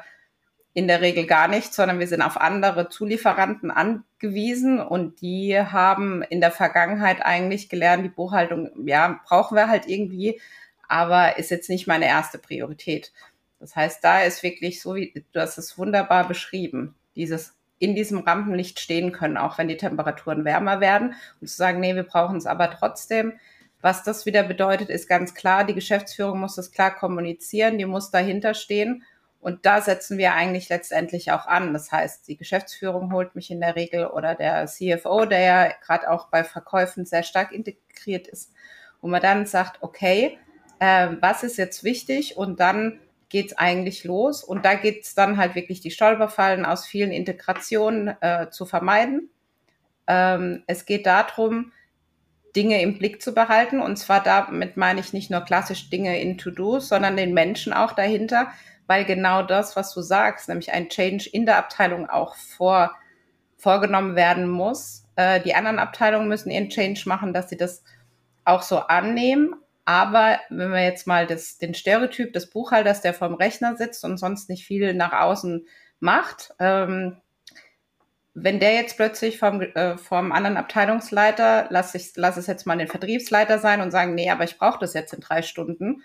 in 0.76 0.90
der 0.90 1.00
Regel 1.00 1.26
gar 1.26 1.48
nicht, 1.48 1.74
sondern 1.74 2.00
wir 2.00 2.08
sind 2.08 2.22
auf 2.22 2.36
andere 2.36 2.90
Zulieferanten 2.90 3.72
angewiesen 3.72 4.82
und 4.82 5.22
die 5.22 5.58
haben 5.58 6.22
in 6.22 6.42
der 6.42 6.52
Vergangenheit 6.52 7.26
eigentlich 7.26 7.70
gelernt, 7.70 8.04
die 8.04 8.10
Buchhaltung, 8.10 8.70
ja, 8.86 9.22
brauchen 9.26 9.56
wir 9.56 9.70
halt 9.70 9.88
irgendwie, 9.88 10.42
aber 10.90 11.38
ist 11.38 11.50
jetzt 11.50 11.70
nicht 11.70 11.88
meine 11.88 12.06
erste 12.06 12.40
Priorität. 12.40 13.14
Das 13.62 13.78
heißt, 13.78 14.04
da 14.04 14.24
ist 14.24 14.44
wirklich 14.44 14.82
so, 14.82 14.96
wie 14.96 15.26
du 15.32 15.40
hast 15.40 15.58
es 15.58 15.78
wunderbar 15.78 16.28
beschrieben, 16.28 16.94
dieses 17.16 17.56
in 17.80 17.96
diesem 17.96 18.20
Rampenlicht 18.20 18.82
stehen 18.82 19.14
können, 19.14 19.38
auch 19.38 19.58
wenn 19.58 19.70
die 19.70 19.78
Temperaturen 19.78 20.44
wärmer 20.44 20.82
werden 20.82 21.16
und 21.40 21.48
zu 21.48 21.56
sagen, 21.56 21.80
nee, 21.80 21.96
wir 21.96 22.04
brauchen 22.04 22.36
es 22.36 22.48
aber 22.48 22.70
trotzdem. 22.70 23.34
Was 23.80 24.04
das 24.04 24.26
wieder 24.26 24.44
bedeutet, 24.44 24.90
ist 24.90 25.08
ganz 25.08 25.34
klar, 25.36 25.64
die 25.64 25.74
Geschäftsführung 25.74 26.42
muss 26.42 26.56
das 26.56 26.72
klar 26.72 26.94
kommunizieren, 26.94 27.78
die 27.78 27.86
muss 27.86 28.12
dahinter 28.12 28.54
stehen. 28.54 29.04
Und 29.46 29.68
da 29.68 29.80
setzen 29.80 30.18
wir 30.18 30.34
eigentlich 30.34 30.70
letztendlich 30.70 31.32
auch 31.32 31.46
an. 31.46 31.72
Das 31.72 31.92
heißt, 31.92 32.28
die 32.28 32.36
Geschäftsführung 32.36 33.14
holt 33.14 33.36
mich 33.36 33.52
in 33.52 33.62
der 33.62 33.76
Regel 33.76 34.08
oder 34.08 34.34
der 34.34 34.66
CFO, 34.66 35.26
der 35.26 35.40
ja 35.40 35.72
gerade 35.86 36.10
auch 36.10 36.30
bei 36.30 36.44
Verkäufen 36.44 37.06
sehr 37.06 37.22
stark 37.22 37.52
integriert 37.52 38.28
ist, 38.28 38.52
wo 39.02 39.08
man 39.08 39.22
dann 39.22 39.46
sagt, 39.46 39.84
okay, 39.84 40.40
äh, 40.80 41.10
was 41.22 41.44
ist 41.44 41.58
jetzt 41.58 41.84
wichtig? 41.84 42.38
Und 42.38 42.60
dann 42.60 43.00
geht 43.30 43.52
es 43.52 43.58
eigentlich 43.60 44.04
los. 44.04 44.44
Und 44.44 44.66
da 44.66 44.74
geht 44.74 45.04
es 45.04 45.14
dann 45.14 45.38
halt 45.38 45.54
wirklich 45.54 45.80
die 45.80 45.92
Stolperfallen 45.92 46.66
aus 46.66 46.88
vielen 46.88 47.12
Integrationen 47.12 48.20
äh, 48.22 48.50
zu 48.50 48.66
vermeiden. 48.66 49.30
Ähm, 50.08 50.64
es 50.66 50.88
geht 50.88 51.06
darum, 51.06 51.72
Dinge 52.56 52.82
im 52.82 52.98
Blick 52.98 53.22
zu 53.22 53.36
behalten. 53.36 53.80
Und 53.80 53.98
zwar 53.98 54.24
damit 54.24 54.76
meine 54.76 55.02
ich 55.02 55.14
nicht 55.14 55.30
nur 55.30 55.42
klassisch 55.42 55.92
Dinge 55.92 56.20
in 56.20 56.40
To-Dos, 56.40 56.88
sondern 56.88 57.16
den 57.16 57.36
Menschen 57.36 57.74
auch 57.74 57.92
dahinter, 57.92 58.52
weil 58.88 59.06
genau 59.06 59.44
das, 59.44 59.76
was 59.76 59.94
du 59.94 60.02
sagst, 60.02 60.50
nämlich 60.50 60.72
ein 60.72 60.90
Change 60.90 61.30
in 61.32 61.46
der 61.46 61.58
Abteilung 61.58 62.10
auch 62.10 62.36
vor, 62.36 62.96
vorgenommen 63.58 64.16
werden 64.16 64.48
muss. 64.48 65.06
Äh, 65.16 65.42
die 65.42 65.56
anderen 65.56 65.80
Abteilungen 65.80 66.28
müssen 66.28 66.52
ihren 66.52 66.70
Change 66.70 67.04
machen, 67.06 67.34
dass 67.34 67.50
sie 67.50 67.58
das 67.58 67.84
auch 68.44 68.62
so 68.62 68.80
annehmen. 68.80 69.56
Aber 69.86 70.40
wenn 70.50 70.72
wir 70.72 70.84
jetzt 70.84 71.08
mal 71.08 71.28
das, 71.28 71.58
den 71.58 71.74
Stereotyp 71.74 72.34
des 72.34 72.50
Buchhalters, 72.50 73.02
der 73.02 73.14
vorm 73.14 73.36
Rechner 73.36 73.76
sitzt 73.76 74.04
und 74.04 74.18
sonst 74.18 74.50
nicht 74.50 74.66
viel 74.66 74.94
nach 74.94 75.14
außen 75.14 75.68
macht, 76.00 76.54
ähm, 76.60 77.22
wenn 78.36 78.60
der 78.60 78.74
jetzt 78.74 78.98
plötzlich 78.98 79.40
vom, 79.40 79.62
äh, 79.62 79.98
vom 79.98 80.34
anderen 80.34 80.58
Abteilungsleiter, 80.58 81.68
lass, 81.70 81.96
ich, 81.96 82.12
lass 82.16 82.36
es 82.36 82.48
jetzt 82.48 82.68
mal 82.68 82.78
den 82.78 82.90
Vertriebsleiter 82.90 83.60
sein 83.60 83.80
und 83.80 83.92
sagen, 83.92 84.14
nee, 84.14 84.30
aber 84.30 84.44
ich 84.44 84.58
brauche 84.58 84.80
das 84.80 84.94
jetzt 84.94 85.14
in 85.14 85.22
drei 85.22 85.42
Stunden, 85.42 86.04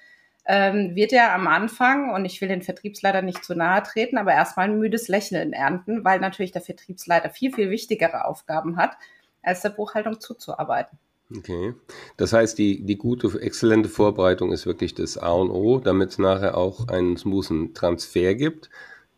ähm, 0.51 0.97
wird 0.97 1.13
er 1.13 1.33
am 1.33 1.47
Anfang, 1.47 2.13
und 2.13 2.25
ich 2.25 2.41
will 2.41 2.49
den 2.49 2.63
Vertriebsleiter 2.63 3.23
nicht 3.23 3.45
zu 3.45 3.55
nahe 3.55 3.85
treten, 3.85 4.19
aber 4.19 4.33
erstmal 4.33 4.69
ein 4.69 4.81
müdes 4.81 5.07
Lächeln 5.07 5.53
ernten, 5.53 6.05
weil 6.05 6.19
natürlich 6.19 6.51
der 6.51 6.61
Vertriebsleiter 6.61 7.31
viel, 7.31 7.55
viel 7.55 7.71
wichtigere 7.71 8.25
Aufgaben 8.25 8.77
hat, 8.77 8.97
als 9.43 9.63
der 9.63 9.71
Buchhaltung 9.71 10.19
zuzuarbeiten. 10.19 10.99
Okay. 11.37 11.75
Das 12.17 12.33
heißt, 12.33 12.59
die, 12.59 12.85
die 12.85 12.99
gute, 12.99 13.41
exzellente 13.41 13.89
Vorbereitung 13.89 14.51
ist 14.51 14.67
wirklich 14.67 14.95
das 14.97 15.17
A 15.17 15.31
und 15.31 15.51
O, 15.51 15.79
damit 15.79 16.11
es 16.11 16.19
nachher 16.19 16.57
auch 16.57 16.89
einen 16.89 17.17
smoothen 17.17 17.73
Transfer 17.73 18.35
gibt 18.35 18.69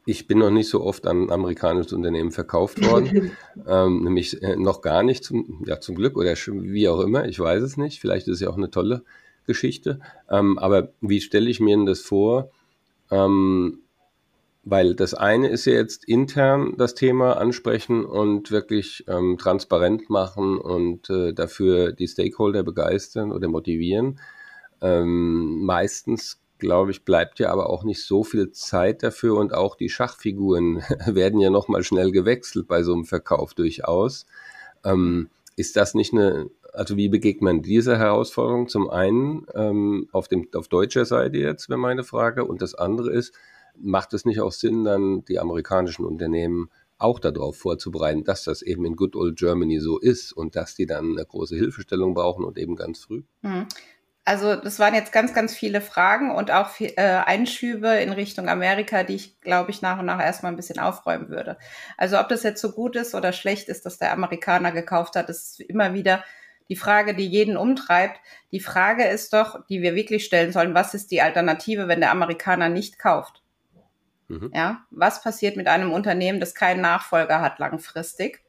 ich 0.04 0.26
bin 0.26 0.38
noch 0.38 0.50
nicht 0.50 0.68
so 0.68 0.82
oft 0.82 1.06
an 1.06 1.24
ein 1.24 1.30
amerikanisches 1.30 1.92
Unternehmen 1.92 2.32
verkauft 2.32 2.84
worden, 2.84 3.32
ähm, 3.68 4.02
nämlich 4.02 4.42
äh, 4.42 4.56
noch 4.56 4.82
gar 4.82 5.02
nicht, 5.02 5.24
zum, 5.24 5.62
ja, 5.66 5.80
zum 5.80 5.94
Glück 5.94 6.16
oder 6.16 6.34
wie 6.34 6.88
auch 6.88 7.00
immer, 7.00 7.26
ich 7.26 7.38
weiß 7.38 7.62
es 7.62 7.76
nicht. 7.76 8.00
Vielleicht 8.00 8.26
ist 8.26 8.34
es 8.34 8.40
ja 8.40 8.50
auch 8.50 8.56
eine 8.56 8.70
tolle 8.70 9.04
Geschichte. 9.46 10.00
Ähm, 10.30 10.58
aber 10.58 10.92
wie 11.00 11.20
stelle 11.20 11.50
ich 11.50 11.60
mir 11.60 11.76
denn 11.76 11.86
das 11.86 12.00
vor? 12.00 12.50
Ähm, 13.10 13.80
weil 14.64 14.94
das 14.94 15.12
eine 15.14 15.48
ist 15.48 15.64
ja 15.64 15.72
jetzt 15.72 16.04
intern 16.04 16.74
das 16.78 16.94
Thema 16.94 17.36
ansprechen 17.36 18.04
und 18.04 18.52
wirklich 18.52 19.04
ähm, 19.08 19.36
transparent 19.36 20.08
machen 20.08 20.56
und 20.58 21.10
äh, 21.10 21.32
dafür 21.32 21.92
die 21.92 22.06
Stakeholder 22.06 22.62
begeistern 22.62 23.32
oder 23.32 23.48
motivieren. 23.48 24.20
Ähm, 24.80 25.64
meistens 25.64 26.40
glaube 26.62 26.92
ich, 26.92 27.04
bleibt 27.04 27.40
ja 27.40 27.50
aber 27.50 27.68
auch 27.68 27.82
nicht 27.82 28.04
so 28.04 28.22
viel 28.22 28.52
Zeit 28.52 29.02
dafür 29.02 29.36
und 29.36 29.52
auch 29.52 29.74
die 29.74 29.88
Schachfiguren 29.88 30.76
werden 31.06 31.40
ja 31.40 31.50
nochmal 31.50 31.82
schnell 31.82 32.12
gewechselt 32.12 32.68
bei 32.68 32.84
so 32.84 32.92
einem 32.92 33.04
Verkauf 33.04 33.54
durchaus. 33.54 34.26
Ähm, 34.84 35.28
ist 35.56 35.76
das 35.76 35.94
nicht 35.94 36.12
eine, 36.12 36.50
also 36.72 36.96
wie 36.96 37.08
begegnet 37.08 37.42
man 37.42 37.62
dieser 37.62 37.98
Herausforderung? 37.98 38.68
Zum 38.68 38.90
einen 38.90 39.46
ähm, 39.54 40.08
auf, 40.12 40.28
dem, 40.28 40.48
auf 40.54 40.68
deutscher 40.68 41.04
Seite 41.04 41.38
jetzt, 41.38 41.68
wäre 41.68 41.78
meine 41.78 42.04
Frage. 42.04 42.44
Und 42.44 42.62
das 42.62 42.74
andere 42.74 43.12
ist, 43.12 43.34
macht 43.76 44.14
es 44.14 44.24
nicht 44.24 44.40
auch 44.40 44.52
Sinn, 44.52 44.84
dann 44.84 45.24
die 45.24 45.38
amerikanischen 45.38 46.04
Unternehmen 46.04 46.70
auch 46.98 47.18
darauf 47.18 47.56
vorzubereiten, 47.56 48.24
dass 48.24 48.44
das 48.44 48.62
eben 48.62 48.84
in 48.84 48.96
Good 48.96 49.16
Old 49.16 49.36
Germany 49.38 49.80
so 49.80 49.98
ist 49.98 50.32
und 50.32 50.56
dass 50.56 50.74
die 50.74 50.86
dann 50.86 51.12
eine 51.12 51.24
große 51.24 51.56
Hilfestellung 51.56 52.14
brauchen 52.14 52.44
und 52.44 52.58
eben 52.58 52.76
ganz 52.76 53.00
früh? 53.00 53.22
Hm. 53.42 53.66
Also 54.24 54.54
das 54.54 54.78
waren 54.78 54.94
jetzt 54.94 55.10
ganz, 55.10 55.34
ganz 55.34 55.52
viele 55.52 55.80
Fragen 55.80 56.30
und 56.30 56.52
auch 56.52 56.68
viel, 56.68 56.92
äh, 56.96 57.02
Einschübe 57.02 57.88
in 57.88 58.12
Richtung 58.12 58.48
Amerika, 58.48 59.02
die 59.02 59.16
ich, 59.16 59.40
glaube 59.40 59.72
ich, 59.72 59.82
nach 59.82 59.98
und 59.98 60.06
nach 60.06 60.20
erstmal 60.20 60.52
ein 60.52 60.56
bisschen 60.56 60.78
aufräumen 60.78 61.28
würde. 61.28 61.58
Also 61.96 62.20
ob 62.20 62.28
das 62.28 62.44
jetzt 62.44 62.60
so 62.60 62.70
gut 62.70 62.94
ist 62.94 63.16
oder 63.16 63.32
schlecht 63.32 63.68
ist, 63.68 63.84
dass 63.84 63.98
der 63.98 64.12
Amerikaner 64.12 64.70
gekauft 64.70 65.16
hat, 65.16 65.28
ist 65.28 65.58
immer 65.60 65.92
wieder 65.92 66.22
die 66.72 66.76
Frage, 66.76 67.14
die 67.14 67.26
jeden 67.26 67.58
umtreibt. 67.58 68.18
Die 68.50 68.58
Frage 68.58 69.04
ist 69.04 69.34
doch, 69.34 69.66
die 69.66 69.82
wir 69.82 69.94
wirklich 69.94 70.24
stellen 70.24 70.52
sollen, 70.52 70.72
was 70.72 70.94
ist 70.94 71.10
die 71.10 71.20
Alternative, 71.20 71.86
wenn 71.86 72.00
der 72.00 72.10
Amerikaner 72.10 72.70
nicht 72.70 72.98
kauft? 72.98 73.42
Mhm. 74.28 74.50
Ja, 74.54 74.86
was 74.90 75.22
passiert 75.22 75.58
mit 75.58 75.66
einem 75.66 75.92
Unternehmen, 75.92 76.40
das 76.40 76.54
keinen 76.54 76.80
Nachfolger 76.80 77.42
hat 77.42 77.58
langfristig? 77.58 78.40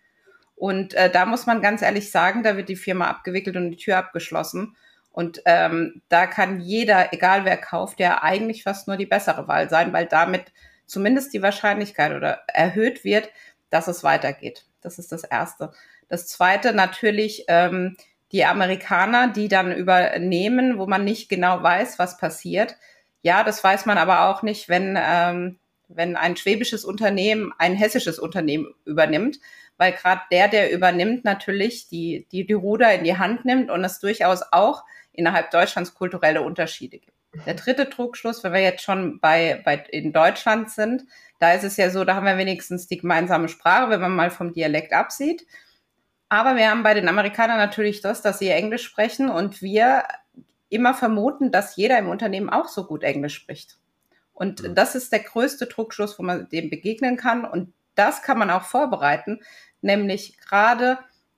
Und 0.55 0.93
äh, 0.93 1.11
da 1.11 1.25
muss 1.25 1.47
man 1.47 1.61
ganz 1.61 1.81
ehrlich 1.81 2.11
sagen, 2.11 2.43
da 2.43 2.55
wird 2.55 2.69
die 2.69 2.77
Firma 2.77 3.07
abgewickelt 3.07 3.57
und 3.57 3.71
die 3.71 3.75
Tür 3.75 3.97
abgeschlossen. 3.97 4.77
Und 5.11 5.41
ähm, 5.43 6.01
da 6.07 6.25
kann 6.25 6.61
jeder, 6.61 7.11
egal 7.11 7.43
wer 7.43 7.57
kauft, 7.57 7.99
ja 7.99 8.23
eigentlich 8.23 8.63
fast 8.63 8.87
nur 8.87 8.95
die 8.95 9.05
bessere 9.05 9.49
Wahl 9.49 9.69
sein, 9.69 9.91
weil 9.91 10.05
damit 10.05 10.53
zumindest 10.85 11.33
die 11.33 11.41
Wahrscheinlichkeit 11.41 12.13
oder 12.13 12.43
erhöht 12.47 13.03
wird, 13.03 13.29
dass 13.69 13.89
es 13.89 14.01
weitergeht. 14.01 14.65
Das 14.79 14.97
ist 14.97 15.11
das 15.11 15.25
Erste. 15.25 15.73
Das 16.07 16.27
Zweite 16.27 16.73
natürlich 16.73 17.45
ähm, 17.47 17.97
die 18.33 18.45
Amerikaner, 18.45 19.27
die 19.27 19.47
dann 19.47 19.71
übernehmen, 19.71 20.79
wo 20.79 20.87
man 20.87 21.05
nicht 21.05 21.29
genau 21.29 21.61
weiß, 21.61 21.99
was 21.99 22.17
passiert. 22.17 22.75
Ja, 23.21 23.43
das 23.43 23.63
weiß 23.63 23.85
man 23.85 23.97
aber 23.97 24.27
auch 24.27 24.41
nicht, 24.41 24.67
wenn, 24.67 24.99
ähm, 24.99 25.59
wenn 25.87 26.15
ein 26.17 26.35
schwäbisches 26.35 26.83
Unternehmen 26.83 27.53
ein 27.59 27.75
hessisches 27.75 28.17
Unternehmen 28.17 28.73
übernimmt, 28.85 29.37
weil 29.77 29.93
gerade 29.93 30.21
der, 30.31 30.47
der 30.47 30.71
übernimmt, 30.71 31.23
natürlich 31.23 31.87
die, 31.87 32.27
die, 32.31 32.45
die 32.45 32.53
Ruder 32.53 32.93
in 32.93 33.03
die 33.03 33.17
Hand 33.17 33.45
nimmt 33.45 33.69
und 33.69 33.83
es 33.83 33.99
durchaus 33.99 34.41
auch 34.51 34.83
innerhalb 35.11 35.51
Deutschlands 35.51 35.93
kulturelle 35.93 36.41
Unterschiede 36.41 36.97
gibt. 36.97 37.13
Der 37.45 37.55
dritte 37.55 37.89
Trugschluss, 37.89 38.43
wenn 38.43 38.53
wir 38.53 38.61
jetzt 38.61 38.83
schon 38.83 39.19
bei, 39.19 39.61
bei 39.63 39.83
in 39.89 40.11
Deutschland 40.11 40.69
sind, 40.69 41.03
da 41.39 41.53
ist 41.53 41.63
es 41.63 41.77
ja 41.77 41.89
so, 41.89 42.03
da 42.03 42.15
haben 42.15 42.25
wir 42.25 42.37
wenigstens 42.37 42.87
die 42.87 42.97
gemeinsame 42.97 43.49
Sprache, 43.49 43.89
wenn 43.89 44.01
man 44.01 44.15
mal 44.15 44.29
vom 44.29 44.53
Dialekt 44.53 44.93
absieht. 44.93 45.45
Aber 46.33 46.55
wir 46.55 46.71
haben 46.71 46.81
bei 46.81 46.95
den 46.95 47.07
Amerikanern 47.07 47.57
natürlich 47.57 48.01
das, 48.01 48.23
dass 48.23 48.39
sie 48.39 48.49
Englisch 48.49 48.83
sprechen 48.83 49.29
und 49.29 49.61
wir 49.61 50.05
immer 50.67 50.95
vermuten, 50.95 51.51
dass 51.51 51.75
jeder 51.75 51.99
im 51.99 52.09
Unternehmen 52.09 52.49
auch 52.49 52.69
so 52.69 52.85
gut 52.85 53.03
Englisch 53.03 53.35
spricht. 53.35 53.77
Und 54.33 54.63
mhm. 54.63 54.73
das 54.73 54.95
ist 54.95 55.11
der 55.11 55.19
größte 55.19 55.67
Druckschluss, 55.67 56.17
wo 56.17 56.23
man 56.23 56.49
dem 56.49 56.71
begegnen 56.71 57.17
kann. 57.17 57.45
Und 57.45 57.71
das 57.93 58.23
kann 58.23 58.39
man 58.39 58.49
auch 58.49 58.63
vorbereiten, 58.63 59.41
nämlich 59.81 60.39
gerade 60.39 60.97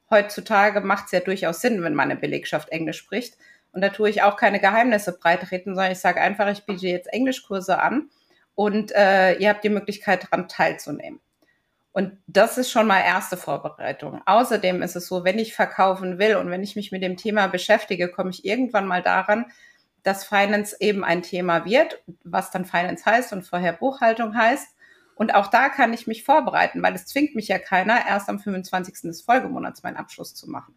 heutzutage 0.09 0.79
macht 0.79 1.07
es 1.07 1.11
ja 1.11 1.19
durchaus 1.19 1.59
Sinn, 1.59 1.83
wenn 1.83 1.93
meine 1.93 2.15
Belegschaft 2.15 2.69
Englisch 2.69 2.99
spricht. 2.99 3.37
Und 3.73 3.81
da 3.81 3.89
tue 3.89 4.09
ich 4.09 4.21
auch 4.21 4.37
keine 4.37 4.61
Geheimnisse 4.61 5.11
breitreten, 5.11 5.75
sondern 5.75 5.91
ich 5.91 5.99
sage 5.99 6.21
einfach, 6.21 6.49
ich 6.49 6.65
biete 6.65 6.87
jetzt 6.87 7.11
Englischkurse 7.11 7.81
an 7.81 8.09
und 8.55 8.93
äh, 8.93 9.33
ihr 9.39 9.49
habt 9.49 9.65
die 9.65 9.69
Möglichkeit, 9.69 10.23
daran 10.23 10.47
teilzunehmen. 10.47 11.19
Und 11.95 12.17
das 12.27 12.57
ist 12.57 12.71
schon 12.71 12.87
mal 12.87 12.99
erste 12.99 13.37
Vorbereitung. 13.37 14.21
Außerdem 14.25 14.81
ist 14.81 14.97
es 14.97 15.07
so, 15.07 15.23
wenn 15.23 15.39
ich 15.39 15.53
verkaufen 15.55 16.19
will 16.19 16.35
und 16.35 16.51
wenn 16.51 16.61
ich 16.61 16.75
mich 16.75 16.91
mit 16.91 17.01
dem 17.01 17.15
Thema 17.15 17.47
beschäftige, 17.47 18.09
komme 18.09 18.31
ich 18.31 18.43
irgendwann 18.43 18.85
mal 18.85 19.01
daran, 19.01 19.45
dass 20.03 20.25
Finance 20.25 20.75
eben 20.81 21.05
ein 21.05 21.21
Thema 21.21 21.63
wird, 21.63 22.03
was 22.25 22.51
dann 22.51 22.65
Finance 22.65 23.05
heißt 23.05 23.31
und 23.31 23.47
vorher 23.47 23.71
Buchhaltung 23.71 24.35
heißt. 24.35 24.75
Und 25.15 25.33
auch 25.35 25.47
da 25.47 25.69
kann 25.69 25.93
ich 25.93 26.05
mich 26.05 26.25
vorbereiten, 26.25 26.83
weil 26.83 26.95
es 26.95 27.05
zwingt 27.05 27.33
mich 27.33 27.47
ja 27.47 27.59
keiner, 27.59 28.05
erst 28.05 28.27
am 28.27 28.39
25. 28.39 29.03
des 29.03 29.21
Folgemonats 29.21 29.81
meinen 29.81 29.95
Abschluss 29.95 30.35
zu 30.35 30.49
machen. 30.49 30.75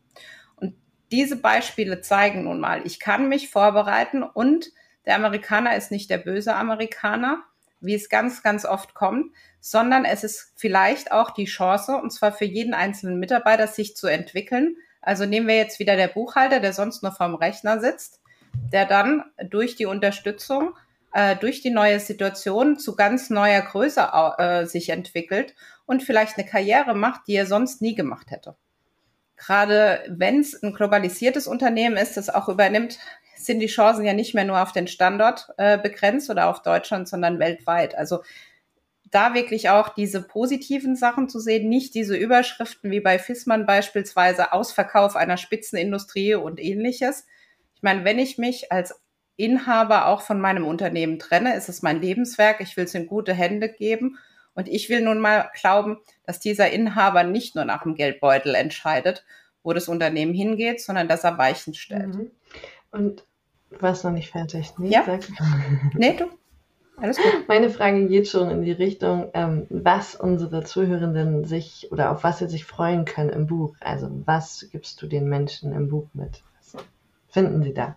Und 0.54 0.76
diese 1.10 1.34
Beispiele 1.34 2.00
zeigen 2.00 2.44
nun 2.44 2.60
mal, 2.60 2.86
ich 2.86 3.00
kann 3.00 3.28
mich 3.28 3.50
vorbereiten 3.50 4.22
und 4.22 4.70
der 5.04 5.16
Amerikaner 5.16 5.74
ist 5.74 5.90
nicht 5.90 6.10
der 6.10 6.18
böse 6.18 6.54
Amerikaner, 6.54 7.42
wie 7.80 7.94
es 7.94 8.08
ganz, 8.08 8.42
ganz 8.42 8.64
oft 8.64 8.94
kommt, 8.94 9.32
sondern 9.60 10.04
es 10.04 10.24
ist 10.24 10.52
vielleicht 10.56 11.12
auch 11.12 11.30
die 11.30 11.44
Chance, 11.44 11.96
und 11.96 12.12
zwar 12.12 12.32
für 12.32 12.44
jeden 12.44 12.74
einzelnen 12.74 13.18
Mitarbeiter, 13.18 13.66
sich 13.66 13.96
zu 13.96 14.06
entwickeln. 14.06 14.76
Also 15.00 15.26
nehmen 15.26 15.48
wir 15.48 15.56
jetzt 15.56 15.78
wieder 15.78 15.96
der 15.96 16.08
Buchhalter, 16.08 16.60
der 16.60 16.72
sonst 16.72 17.02
nur 17.02 17.12
vorm 17.12 17.34
Rechner 17.34 17.80
sitzt, 17.80 18.20
der 18.72 18.86
dann 18.86 19.24
durch 19.50 19.76
die 19.76 19.86
Unterstützung, 19.86 20.74
äh, 21.12 21.36
durch 21.36 21.62
die 21.62 21.70
neue 21.70 22.00
Situation 22.00 22.78
zu 22.78 22.96
ganz 22.96 23.30
neuer 23.30 23.60
Größe 23.62 24.08
äh, 24.38 24.66
sich 24.66 24.90
entwickelt 24.90 25.54
und 25.86 26.02
vielleicht 26.02 26.36
eine 26.36 26.46
Karriere 26.46 26.94
macht, 26.94 27.22
die 27.26 27.34
er 27.34 27.46
sonst 27.46 27.80
nie 27.80 27.94
gemacht 27.94 28.30
hätte. 28.30 28.56
Gerade 29.36 30.02
wenn 30.08 30.40
es 30.40 30.60
ein 30.62 30.74
globalisiertes 30.74 31.46
Unternehmen 31.46 31.96
ist, 31.96 32.16
das 32.16 32.28
auch 32.28 32.48
übernimmt, 32.48 32.98
sind 33.38 33.60
die 33.60 33.66
Chancen 33.66 34.04
ja 34.04 34.12
nicht 34.12 34.34
mehr 34.34 34.44
nur 34.44 34.62
auf 34.62 34.72
den 34.72 34.88
Standort 34.88 35.48
äh, 35.56 35.78
begrenzt 35.78 36.30
oder 36.30 36.48
auf 36.48 36.62
Deutschland, 36.62 37.08
sondern 37.08 37.38
weltweit. 37.38 37.96
Also 37.96 38.20
da 39.10 39.34
wirklich 39.34 39.70
auch 39.70 39.88
diese 39.90 40.22
positiven 40.22 40.96
Sachen 40.96 41.28
zu 41.28 41.40
sehen, 41.40 41.68
nicht 41.68 41.94
diese 41.94 42.16
Überschriften 42.16 42.90
wie 42.90 43.00
bei 43.00 43.18
Fissmann 43.18 43.66
beispielsweise 43.66 44.52
Ausverkauf 44.52 45.16
einer 45.16 45.36
Spitzenindustrie 45.36 46.34
und 46.34 46.60
ähnliches. 46.60 47.26
Ich 47.74 47.82
meine, 47.82 48.04
wenn 48.04 48.18
ich 48.18 48.38
mich 48.38 48.70
als 48.72 49.00
Inhaber 49.36 50.06
auch 50.06 50.22
von 50.22 50.40
meinem 50.40 50.66
Unternehmen 50.66 51.18
trenne, 51.18 51.54
ist 51.56 51.68
es 51.68 51.82
mein 51.82 52.02
Lebenswerk. 52.02 52.60
Ich 52.60 52.76
will 52.76 52.84
es 52.84 52.94
in 52.94 53.06
gute 53.06 53.32
Hände 53.32 53.68
geben. 53.68 54.18
Und 54.54 54.68
ich 54.68 54.88
will 54.88 55.00
nun 55.02 55.20
mal 55.20 55.50
glauben, 55.58 55.98
dass 56.24 56.40
dieser 56.40 56.70
Inhaber 56.70 57.22
nicht 57.22 57.54
nur 57.54 57.64
nach 57.64 57.84
dem 57.84 57.94
Geldbeutel 57.94 58.56
entscheidet, 58.56 59.24
wo 59.62 59.72
das 59.72 59.86
Unternehmen 59.86 60.34
hingeht, 60.34 60.80
sondern 60.80 61.06
dass 61.06 61.22
er 61.22 61.38
Weichen 61.38 61.74
stellt. 61.74 62.16
Mhm. 62.16 62.30
Und 62.90 63.24
du 63.70 63.82
warst 63.82 64.04
noch 64.04 64.12
nicht 64.12 64.30
fertig. 64.30 64.72
Nee, 64.78 64.90
ja? 64.90 65.04
Sag. 65.04 65.20
nee, 65.94 66.16
du. 66.16 66.26
Alles 67.00 67.16
gut. 67.16 67.46
Meine 67.46 67.70
Frage 67.70 68.08
geht 68.08 68.28
schon 68.28 68.50
in 68.50 68.62
die 68.62 68.72
Richtung, 68.72 69.30
ähm, 69.34 69.66
was 69.70 70.16
unsere 70.16 70.64
Zuhörenden 70.64 71.44
sich 71.44 71.88
oder 71.92 72.10
auf 72.10 72.24
was 72.24 72.38
sie 72.38 72.48
sich 72.48 72.64
freuen 72.64 73.04
können 73.04 73.30
im 73.30 73.46
Buch. 73.46 73.76
Also 73.80 74.10
was 74.24 74.66
gibst 74.72 75.00
du 75.00 75.06
den 75.06 75.28
Menschen 75.28 75.72
im 75.72 75.88
Buch 75.88 76.08
mit? 76.12 76.42
Was 76.60 76.82
finden 77.28 77.62
sie 77.62 77.72
da? 77.72 77.96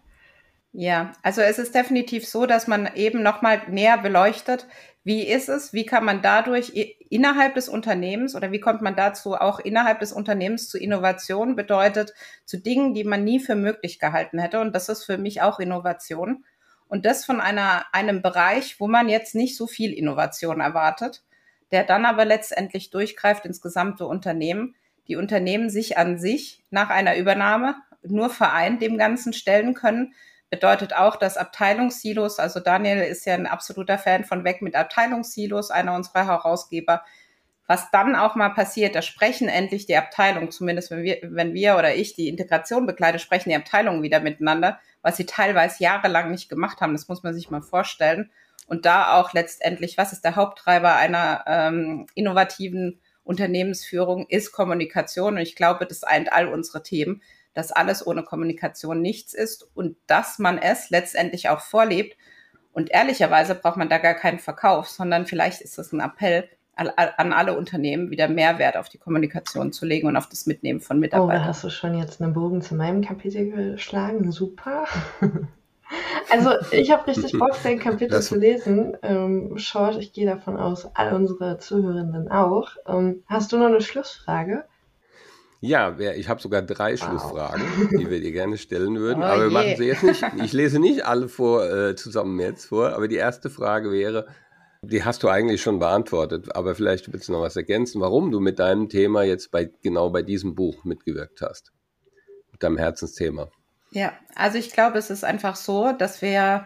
Ja, 0.74 1.12
also 1.22 1.42
es 1.42 1.60
ist 1.60 1.76
definitiv 1.76 2.28
so, 2.28 2.46
dass 2.46 2.68
man 2.68 2.90
eben 2.96 3.24
nochmal 3.24 3.62
näher 3.70 3.98
beleuchtet, 3.98 4.68
wie 5.04 5.28
ist 5.28 5.50
es, 5.50 5.74
wie 5.74 5.86
kann 5.86 6.06
man 6.06 6.22
dadurch 6.22 6.74
innerhalb 7.10 7.56
des 7.56 7.70
Unternehmens 7.70 8.36
oder 8.36 8.52
wie 8.52 8.60
kommt 8.60 8.82
man 8.82 8.96
dazu 8.96 9.34
auch 9.34 9.60
innerhalb 9.60 10.00
des 10.00 10.14
Unternehmens 10.14 10.70
zu 10.70 10.78
Innovation 10.78 11.56
bedeutet, 11.56 12.14
zu 12.46 12.58
Dingen, 12.58 12.94
die 12.94 13.04
man 13.04 13.24
nie 13.24 13.40
für 13.40 13.56
möglich 13.56 13.98
gehalten 13.98 14.38
hätte. 14.38 14.60
Und 14.60 14.76
das 14.76 14.90
ist 14.90 15.04
für 15.04 15.18
mich 15.18 15.42
auch 15.42 15.60
Innovation. 15.60 16.46
Und 16.88 17.06
das 17.06 17.26
von 17.26 17.42
einer, 17.42 17.86
einem 17.94 18.22
Bereich, 18.22 18.80
wo 18.80 18.88
man 18.88 19.10
jetzt 19.10 19.34
nicht 19.34 19.58
so 19.58 19.66
viel 19.66 19.92
Innovation 19.92 20.60
erwartet, 20.60 21.24
der 21.72 21.84
dann 21.84 22.06
aber 22.06 22.26
letztendlich 22.26 22.92
durchgreift 22.92 23.46
ins 23.46 23.62
gesamte 23.62 24.06
Unternehmen. 24.06 24.76
Die 25.08 25.16
Unternehmen 25.16 25.70
sich 25.70 25.98
an 25.98 26.20
sich 26.20 26.64
nach 26.70 26.90
einer 26.90 27.18
Übernahme 27.18 27.76
nur 28.04 28.30
vereint 28.30 28.82
dem 28.82 28.98
Ganzen 28.98 29.34
stellen 29.34 29.74
können, 29.74 30.14
bedeutet 30.52 30.94
auch, 30.94 31.16
dass 31.16 31.38
Abteilungssilos, 31.38 32.38
also 32.38 32.60
Daniel 32.60 33.00
ist 33.00 33.26
ja 33.26 33.34
ein 33.34 33.48
absoluter 33.48 33.98
Fan 33.98 34.26
von 34.26 34.44
Weg 34.44 34.62
mit 34.62 34.76
Abteilungssilos, 34.76 35.72
einer 35.72 35.96
unserer 35.96 36.28
Herausgeber, 36.28 37.04
was 37.68 37.90
dann 37.90 38.18
auch 38.18 38.36
mal 38.36 38.50
passiert, 38.50 38.96
da 38.96 39.02
sprechen 39.02 39.48
endlich 39.48 39.86
die 39.86 39.96
Abteilungen, 39.96 40.52
zumindest 40.52 40.92
wenn 40.92 41.04
wir, 41.04 41.20
wenn 41.24 41.54
wir 41.54 41.78
oder 41.78 41.96
ich 41.96 42.16
die 42.16 42.28
Integration 42.28 42.86
begleite, 42.86 43.18
sprechen 43.18 43.50
die 43.50 43.56
Abteilungen 43.56 44.04
wieder 44.04 44.20
miteinander, 44.20 44.78
was 45.02 45.16
sie 45.16 45.26
teilweise 45.26 45.82
jahrelang 45.82 46.32
nicht 46.32 46.50
gemacht 46.50 46.82
haben. 46.82 46.92
Das 46.92 47.08
muss 47.08 47.24
man 47.24 47.34
sich 47.34 47.50
mal 47.50 47.62
vorstellen. 47.62 48.30
Und 48.68 48.86
da 48.86 49.14
auch 49.14 49.32
letztendlich, 49.32 49.98
was 49.98 50.12
ist 50.12 50.26
der 50.26 50.36
Haupttreiber 50.36 50.96
einer 50.96 51.46
ähm, 51.48 52.08
innovativen 52.14 53.00
Unternehmensführung, 53.24 54.28
ist 54.28 54.52
Kommunikation. 54.52 55.36
Und 55.36 55.42
ich 55.42 55.56
glaube, 55.56 55.86
das 55.86 56.04
eint 56.04 56.34
all 56.34 56.48
unsere 56.48 56.84
Themen, 56.84 57.22
dass 57.54 57.72
alles 57.72 58.06
ohne 58.06 58.24
Kommunikation 58.24 59.02
nichts 59.02 59.34
ist 59.34 59.70
und 59.74 59.98
dass 60.08 60.40
man 60.40 60.58
es 60.58 60.90
letztendlich 60.90 61.50
auch 61.50 61.62
vorlebt. 61.62 62.18
Und 62.74 62.92
ehrlicherweise 62.92 63.56
braucht 63.56 63.78
man 63.78 63.90
da 63.90 63.98
gar 63.98 64.14
keinen 64.14 64.40
Verkauf, 64.40 64.88
sondern 64.88 65.26
vielleicht 65.26 65.62
ist 65.62 65.78
es 65.78 65.92
ein 65.92 66.00
Appell, 66.00 66.48
an 66.76 67.34
alle 67.34 67.58
Unternehmen 67.58 68.10
wieder 68.10 68.28
Mehrwert 68.28 68.78
auf 68.78 68.90
die 68.90 68.98
Kommunikation 68.98 69.72
zu 69.72 69.86
legen 69.86 70.08
und 70.08 70.18
auf 70.18 70.30
das 70.30 70.48
Mitnehmen 70.48 70.80
von 70.80 71.00
Mitarbeitern. 71.00 71.42
Oh, 71.42 71.44
da 71.44 71.46
hast 71.46 71.64
du 71.64 71.70
schon 71.70 71.98
jetzt 71.98 72.22
einen 72.22 72.34
Bogen 72.34 72.62
zu 72.62 72.76
meinem 72.76 73.04
Kapitel 73.04 73.50
geschlagen. 73.52 74.32
Super. 74.32 74.86
Also 76.30 76.52
ich 76.72 76.92
habe 76.92 77.08
richtig 77.08 77.38
Bock, 77.38 77.58
dein 77.64 77.78
Kapitel 77.78 78.12
das 78.12 78.28
zu 78.28 78.36
lesen. 78.36 78.96
Ähm, 79.02 79.56
George, 79.58 79.98
ich 80.00 80.14
gehe 80.14 80.26
davon 80.26 80.56
aus, 80.56 80.90
all 80.96 81.14
unsere 81.14 81.58
Zuhörenden 81.58 82.32
auch. 82.32 82.70
Ähm, 82.88 83.24
hast 83.26 83.52
du 83.52 83.58
noch 83.58 83.66
eine 83.66 83.82
Schlussfrage? 83.82 84.64
Ja, 85.64 85.98
ich 86.00 86.28
habe 86.28 86.42
sogar 86.42 86.64
drei 86.64 86.94
wow. 86.94 87.00
Schlussfragen, 87.00 87.64
die 87.92 88.10
wir 88.10 88.20
dir 88.20 88.32
gerne 88.32 88.58
stellen 88.58 88.98
würden. 88.98 89.22
Oh 89.22 89.26
aber 89.26 89.44
wir 89.44 89.52
machen 89.52 89.76
sie 89.78 89.86
jetzt 89.86 90.04
nicht. 90.04 90.24
Ich 90.44 90.54
lese 90.54 90.80
nicht 90.80 91.06
alle 91.06 91.30
vor, 91.30 91.64
äh, 91.64 91.96
zusammen 91.96 92.40
jetzt 92.40 92.66
vor, 92.66 92.94
aber 92.94 93.08
die 93.08 93.16
erste 93.16 93.52
Frage 93.52 93.92
wäre, 93.92 94.26
die 94.82 95.04
hast 95.04 95.22
du 95.22 95.30
eigentlich 95.30 95.62
schon 95.62 95.78
beantwortet, 95.78 96.56
aber 96.56 96.74
vielleicht 96.74 97.14
willst 97.14 97.28
du 97.28 97.34
noch 97.34 97.42
was 97.42 97.56
ergänzen, 97.56 98.02
warum 98.02 98.32
du 98.32 98.40
mit 98.40 98.58
deinem 98.58 98.90
Thema 98.90 99.22
jetzt 99.22 99.52
bei 99.52 99.70
genau 99.84 100.10
bei 100.10 100.24
diesem 100.24 100.56
Buch 100.56 100.84
mitgewirkt 100.84 101.42
hast. 101.42 101.72
Mit 102.52 102.64
deinem 102.64 102.78
Herzensthema. 102.78 103.50
Ja, 103.92 104.14
also 104.34 104.58
ich 104.58 104.72
glaube, 104.72 104.98
es 104.98 105.12
ist 105.12 105.24
einfach 105.24 105.56
so, 105.56 105.92
dass 105.92 106.24
wir 106.24 106.66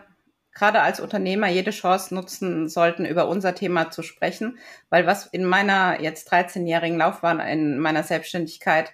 gerade 0.56 0.82
als 0.82 1.00
Unternehmer 1.00 1.48
jede 1.50 1.72
Chance 1.72 2.16
nutzen 2.16 2.68
sollten, 2.70 3.06
über 3.06 3.28
unser 3.28 3.54
Thema 3.54 3.92
zu 3.92 4.02
sprechen, 4.02 4.58
weil 4.90 5.06
was 5.06 5.28
in 5.28 5.46
meiner 5.46 6.02
jetzt 6.02 6.32
13-jährigen 6.32 6.98
Laufbahn 6.98 7.40
in 7.42 7.78
meiner 7.78 8.04
Selbstständigkeit 8.04 8.94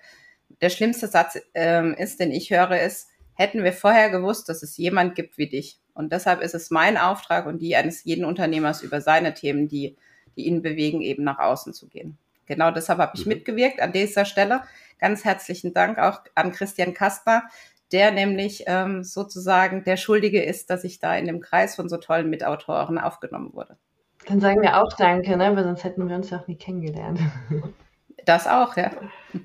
der 0.61 0.69
schlimmste 0.69 1.07
Satz 1.07 1.39
ähm, 1.53 1.93
ist, 1.93 2.19
den 2.19 2.31
ich 2.31 2.49
höre, 2.49 2.81
ist, 2.81 3.09
hätten 3.35 3.63
wir 3.63 3.73
vorher 3.73 4.09
gewusst, 4.09 4.49
dass 4.49 4.63
es 4.63 4.75
jemand 4.77 5.15
gibt 5.15 5.37
wie 5.37 5.47
dich. 5.47 5.79
Und 5.93 6.11
deshalb 6.11 6.41
ist 6.41 6.55
es 6.55 6.71
mein 6.71 6.97
Auftrag 6.97 7.45
und 7.45 7.61
die 7.61 7.75
eines 7.75 8.03
jeden 8.03 8.25
Unternehmers 8.25 8.81
über 8.81 9.01
seine 9.01 9.33
Themen, 9.33 9.67
die, 9.67 9.95
die 10.35 10.45
ihn 10.45 10.61
bewegen, 10.61 11.01
eben 11.01 11.23
nach 11.23 11.39
außen 11.39 11.73
zu 11.73 11.87
gehen. 11.87 12.17
Genau 12.47 12.71
deshalb 12.71 12.99
habe 12.99 13.13
ich 13.15 13.25
mhm. 13.25 13.33
mitgewirkt 13.33 13.81
an 13.81 13.91
dieser 13.91 14.25
Stelle. 14.25 14.63
Ganz 14.99 15.23
herzlichen 15.23 15.73
Dank 15.73 15.99
auch 15.99 16.21
an 16.35 16.51
Christian 16.51 16.93
Kastner, 16.93 17.43
der 17.91 18.11
nämlich 18.11 18.63
ähm, 18.67 19.03
sozusagen 19.03 19.83
der 19.83 19.97
Schuldige 19.97 20.43
ist, 20.43 20.69
dass 20.69 20.83
ich 20.83 20.99
da 20.99 21.15
in 21.15 21.25
dem 21.25 21.39
Kreis 21.39 21.75
von 21.75 21.89
so 21.89 21.97
tollen 21.97 22.29
Mitautoren 22.29 22.97
aufgenommen 22.97 23.53
wurde. 23.53 23.77
Dann 24.27 24.39
sagen 24.39 24.61
wir 24.61 24.81
auch 24.81 24.93
Danke, 24.93 25.35
ne? 25.35 25.55
weil 25.55 25.63
sonst 25.63 25.83
hätten 25.83 26.07
wir 26.07 26.15
uns 26.15 26.29
ja 26.29 26.39
auch 26.39 26.47
nie 26.47 26.57
kennengelernt. 26.57 27.19
Das 28.25 28.45
auch, 28.45 28.77
ja. 28.77 28.91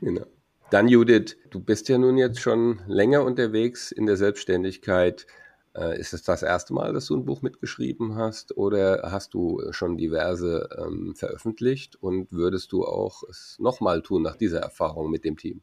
Genau. 0.03 0.27
Dann 0.71 0.89
Judith, 0.89 1.37
du 1.49 1.61
bist 1.61 1.89
ja 1.89 1.97
nun 1.97 2.19
jetzt 2.19 2.41
schon 2.41 2.81
länger 2.87 3.25
unterwegs 3.25 3.91
in 3.91 4.05
der 4.05 4.19
Selbstständigkeit. 4.19 5.27
Äh, 5.75 5.99
ist 5.99 6.13
es 6.13 6.25
das 6.25 6.43
erste 6.43 6.75
Mal, 6.75 6.93
dass 6.93 7.07
du 7.07 7.17
ein 7.17 7.25
Buch 7.25 7.41
mitgeschrieben 7.41 8.17
hast 8.17 8.57
oder 8.57 9.09
hast 9.11 9.33
du 9.35 9.63
schon 9.71 9.97
diverse 9.97 10.69
ähm, 10.79 11.15
veröffentlicht 11.15 11.97
und 11.97 12.33
würdest 12.33 12.73
du 12.73 12.85
auch 12.85 13.23
es 13.31 13.57
nochmal 13.61 14.03
tun 14.03 14.23
nach 14.23 14.37
dieser 14.37 14.61
Erfahrung 14.61 15.11
mit 15.11 15.25
dem 15.25 15.37
Team? 15.37 15.63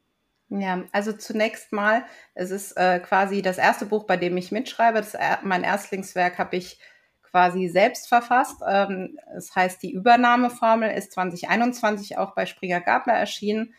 Ja, 0.56 0.84
also 0.92 1.14
zunächst 1.14 1.72
mal, 1.72 2.06
es 2.36 2.52
ist 2.52 2.74
äh, 2.78 3.00
quasi 3.00 3.42
das 3.42 3.58
erste 3.58 3.88
Buch, 3.88 4.04
bei 4.06 4.18
dem 4.18 4.38
ich 4.38 4.52
mitschreibe. 4.52 5.00
Das, 5.00 5.18
mein 5.42 5.64
Erstlingswerk 5.64 6.38
habe 6.38 6.58
ich 6.58 6.80
quasi 7.24 7.68
selbst 7.70 8.08
verfasst. 8.08 8.62
Ähm, 8.68 9.18
es 9.36 9.56
heißt, 9.56 9.82
die 9.82 9.94
Übernahmeformel 9.94 10.92
ist 10.92 11.14
2021 11.14 12.18
auch 12.18 12.36
bei 12.36 12.46
Springer 12.46 12.82
Gabler 12.82 13.14
erschienen 13.14 13.74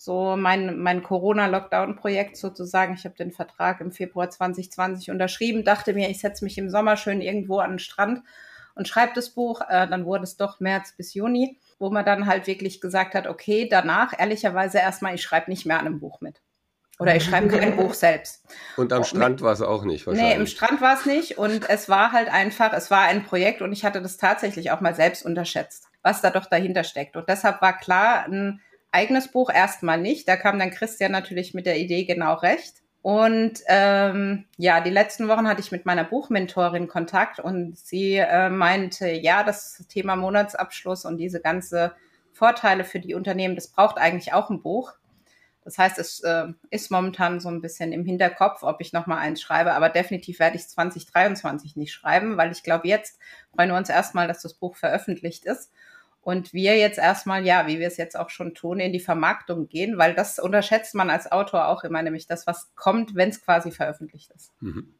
so 0.00 0.34
mein, 0.34 0.78
mein 0.78 1.02
Corona-Lockdown-Projekt 1.02 2.38
sozusagen. 2.38 2.94
Ich 2.94 3.04
habe 3.04 3.16
den 3.16 3.32
Vertrag 3.32 3.82
im 3.82 3.92
Februar 3.92 4.30
2020 4.30 5.10
unterschrieben, 5.10 5.62
dachte 5.62 5.92
mir, 5.92 6.08
ich 6.08 6.20
setze 6.20 6.42
mich 6.42 6.56
im 6.56 6.70
Sommer 6.70 6.96
schön 6.96 7.20
irgendwo 7.20 7.58
an 7.58 7.72
den 7.72 7.78
Strand 7.78 8.22
und 8.74 8.88
schreibe 8.88 9.12
das 9.14 9.28
Buch. 9.28 9.60
Äh, 9.68 9.86
dann 9.88 10.06
wurde 10.06 10.24
es 10.24 10.38
doch 10.38 10.58
März 10.58 10.94
bis 10.96 11.12
Juni, 11.12 11.58
wo 11.80 11.90
man 11.90 12.04
dann 12.04 12.26
halt 12.26 12.46
wirklich 12.46 12.80
gesagt 12.80 13.14
hat, 13.14 13.26
okay, 13.26 13.66
danach 13.68 14.12
ehrlicherweise 14.16 14.78
erstmal, 14.78 15.14
ich 15.14 15.22
schreibe 15.22 15.50
nicht 15.50 15.66
mehr 15.66 15.80
an 15.80 15.86
einem 15.86 15.98
Buch 15.98 16.20
mit. 16.20 16.40
Oder 17.00 17.16
ich 17.16 17.24
schreibe 17.24 17.48
kein 17.48 17.76
Buch 17.76 17.94
selbst. 17.94 18.44
Und 18.76 18.92
am 18.92 19.04
Strand 19.04 19.40
war 19.40 19.54
es 19.54 19.62
auch 19.62 19.84
nicht 19.84 20.06
wahrscheinlich. 20.06 20.34
Nee, 20.34 20.38
im 20.38 20.46
Strand 20.46 20.82
war 20.82 20.94
es 20.94 21.06
nicht. 21.06 21.38
Und 21.38 21.68
es 21.70 21.88
war 21.88 22.12
halt 22.12 22.30
einfach, 22.30 22.74
es 22.74 22.90
war 22.90 23.00
ein 23.00 23.24
Projekt 23.24 23.62
und 23.62 23.72
ich 23.72 23.86
hatte 23.86 24.02
das 24.02 24.18
tatsächlich 24.18 24.70
auch 24.70 24.82
mal 24.82 24.94
selbst 24.94 25.24
unterschätzt, 25.24 25.86
was 26.02 26.20
da 26.20 26.28
doch 26.28 26.44
dahinter 26.44 26.84
steckt. 26.84 27.16
Und 27.16 27.26
deshalb 27.30 27.62
war 27.62 27.78
klar, 27.78 28.26
ein 28.26 28.60
eigenes 28.92 29.28
Buch 29.28 29.50
erstmal 29.50 29.98
nicht. 29.98 30.28
Da 30.28 30.36
kam 30.36 30.58
dann 30.58 30.70
Christian 30.70 31.10
natürlich 31.10 31.54
mit 31.54 31.64
der 31.64 31.78
Idee 31.78 32.04
genau 32.04 32.34
recht. 32.34 32.74
Und 33.02 33.60
ähm, 33.66 34.44
ja, 34.58 34.80
die 34.80 34.90
letzten 34.90 35.26
Wochen 35.28 35.48
hatte 35.48 35.60
ich 35.60 35.72
mit 35.72 35.86
meiner 35.86 36.04
Buchmentorin 36.04 36.86
Kontakt 36.86 37.40
und 37.40 37.78
sie 37.78 38.16
äh, 38.16 38.50
meinte, 38.50 39.10
ja, 39.10 39.42
das 39.42 39.86
Thema 39.88 40.16
Monatsabschluss 40.16 41.06
und 41.06 41.16
diese 41.16 41.40
ganze 41.40 41.94
Vorteile 42.32 42.84
für 42.84 43.00
die 43.00 43.14
Unternehmen, 43.14 43.54
das 43.54 43.68
braucht 43.68 43.96
eigentlich 43.96 44.34
auch 44.34 44.50
ein 44.50 44.62
Buch. 44.62 44.92
Das 45.64 45.78
heißt, 45.78 45.98
es 45.98 46.20
äh, 46.20 46.48
ist 46.70 46.90
momentan 46.90 47.40
so 47.40 47.48
ein 47.48 47.62
bisschen 47.62 47.92
im 47.92 48.04
Hinterkopf, 48.04 48.62
ob 48.62 48.80
ich 48.80 48.92
nochmal 48.92 49.18
eins 49.18 49.40
schreibe, 49.40 49.72
aber 49.72 49.88
definitiv 49.88 50.38
werde 50.38 50.56
ich 50.56 50.68
2023 50.68 51.76
nicht 51.76 51.92
schreiben, 51.92 52.36
weil 52.36 52.52
ich 52.52 52.62
glaube, 52.62 52.88
jetzt 52.88 53.18
freuen 53.54 53.70
wir 53.70 53.76
uns 53.76 53.88
erstmal, 53.88 54.28
dass 54.28 54.42
das 54.42 54.54
Buch 54.54 54.76
veröffentlicht 54.76 55.46
ist 55.46 55.70
und 56.22 56.52
wir 56.52 56.76
jetzt 56.76 56.98
erstmal, 56.98 57.44
ja, 57.46 57.66
wie 57.66 57.78
wir 57.78 57.86
es 57.86 57.96
jetzt 57.96 58.18
auch 58.18 58.30
schon 58.30 58.54
tun, 58.54 58.78
in 58.80 58.92
die 58.92 59.00
Vermarktung 59.00 59.68
gehen, 59.68 59.96
weil 59.98 60.14
das 60.14 60.38
unterschätzt 60.38 60.94
man 60.94 61.10
als 61.10 61.30
Autor 61.30 61.68
auch 61.68 61.84
immer, 61.84 62.02
nämlich 62.02 62.26
das, 62.26 62.46
was 62.46 62.74
kommt, 62.74 63.14
wenn 63.14 63.30
es 63.30 63.42
quasi 63.42 63.70
veröffentlicht 63.70 64.30
ist. 64.32 64.52
Mhm. 64.60 64.94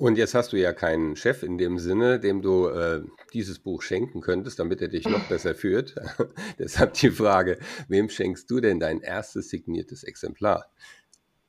Und 0.00 0.16
jetzt 0.16 0.34
hast 0.34 0.54
du 0.54 0.56
ja 0.56 0.72
keinen 0.72 1.14
Chef 1.14 1.42
in 1.42 1.58
dem 1.58 1.78
Sinne, 1.78 2.18
dem 2.18 2.40
du 2.40 2.68
äh, 2.68 3.02
dieses 3.34 3.58
Buch 3.58 3.82
schenken 3.82 4.22
könntest, 4.22 4.58
damit 4.58 4.80
er 4.80 4.88
dich 4.88 5.06
noch 5.06 5.28
besser 5.28 5.54
führt. 5.54 5.94
Deshalb 6.58 6.94
die 6.94 7.10
Frage, 7.10 7.58
wem 7.86 8.08
schenkst 8.08 8.50
du 8.50 8.60
denn 8.60 8.80
dein 8.80 9.02
erstes 9.02 9.50
signiertes 9.50 10.02
Exemplar? 10.02 10.64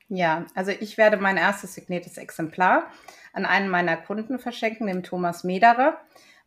Ja, 0.10 0.46
also 0.54 0.72
ich 0.78 0.98
werde 0.98 1.16
mein 1.16 1.38
erstes 1.38 1.76
signiertes 1.76 2.18
Exemplar 2.18 2.92
an 3.32 3.46
einen 3.46 3.70
meiner 3.70 3.96
Kunden 3.96 4.38
verschenken, 4.38 4.88
dem 4.88 5.04
Thomas 5.04 5.46
Mederer 5.46 6.02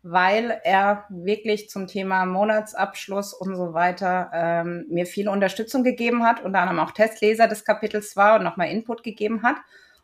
weil 0.06 0.60
er 0.64 1.06
wirklich 1.08 1.70
zum 1.70 1.86
Thema 1.86 2.26
Monatsabschluss 2.26 3.32
und 3.32 3.56
so 3.56 3.72
weiter 3.72 4.30
ähm, 4.34 4.84
mir 4.90 5.06
viel 5.06 5.30
Unterstützung 5.30 5.82
gegeben 5.82 6.24
hat, 6.24 6.44
unter 6.44 6.60
anderem 6.60 6.78
auch 6.78 6.90
Testleser 6.90 7.48
des 7.48 7.64
Kapitels 7.64 8.14
war 8.14 8.36
und 8.36 8.44
nochmal 8.44 8.68
Input 8.68 9.02
gegeben 9.02 9.42
hat. 9.42 9.56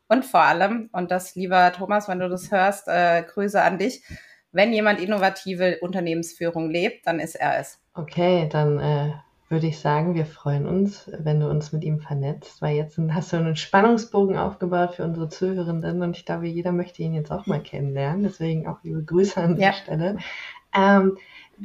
Und 0.08 0.24
vor 0.24 0.40
allem, 0.40 0.88
und 0.92 1.10
das 1.10 1.34
lieber 1.34 1.70
Thomas, 1.72 2.08
wenn 2.08 2.18
du 2.18 2.30
das 2.30 2.50
hörst, 2.50 2.88
äh, 2.88 3.22
Grüße 3.22 3.60
an 3.60 3.76
dich, 3.76 4.02
wenn 4.52 4.72
jemand 4.72 5.00
innovative 5.00 5.78
Unternehmensführung 5.82 6.70
lebt, 6.70 7.06
dann 7.06 7.20
ist 7.20 7.34
er 7.34 7.58
es. 7.60 7.78
Okay, 7.92 8.48
dann 8.50 8.80
äh, 8.80 9.12
würde 9.50 9.66
ich 9.66 9.80
sagen, 9.80 10.14
wir 10.14 10.26
freuen 10.26 10.66
uns, 10.66 11.10
wenn 11.18 11.40
du 11.40 11.50
uns 11.50 11.72
mit 11.72 11.82
ihm 11.82 11.98
vernetzt, 11.98 12.62
weil 12.62 12.76
jetzt 12.76 12.98
hast 13.10 13.32
du 13.32 13.36
einen 13.36 13.56
Spannungsbogen 13.56 14.38
aufgebaut 14.38 14.94
für 14.94 15.04
unsere 15.04 15.28
Zuhörenden 15.28 16.02
und 16.02 16.16
ich 16.16 16.24
glaube, 16.24 16.46
jeder 16.46 16.70
möchte 16.70 17.02
ihn 17.02 17.14
jetzt 17.14 17.32
auch 17.32 17.46
mal 17.46 17.60
kennenlernen. 17.60 18.22
Deswegen 18.22 18.68
auch 18.68 18.78
liebe 18.84 19.02
Grüße 19.02 19.40
an 19.40 19.56
ja. 19.56 19.68
der 19.68 19.72
Stelle. 19.72 20.18
Ähm, 20.72 21.18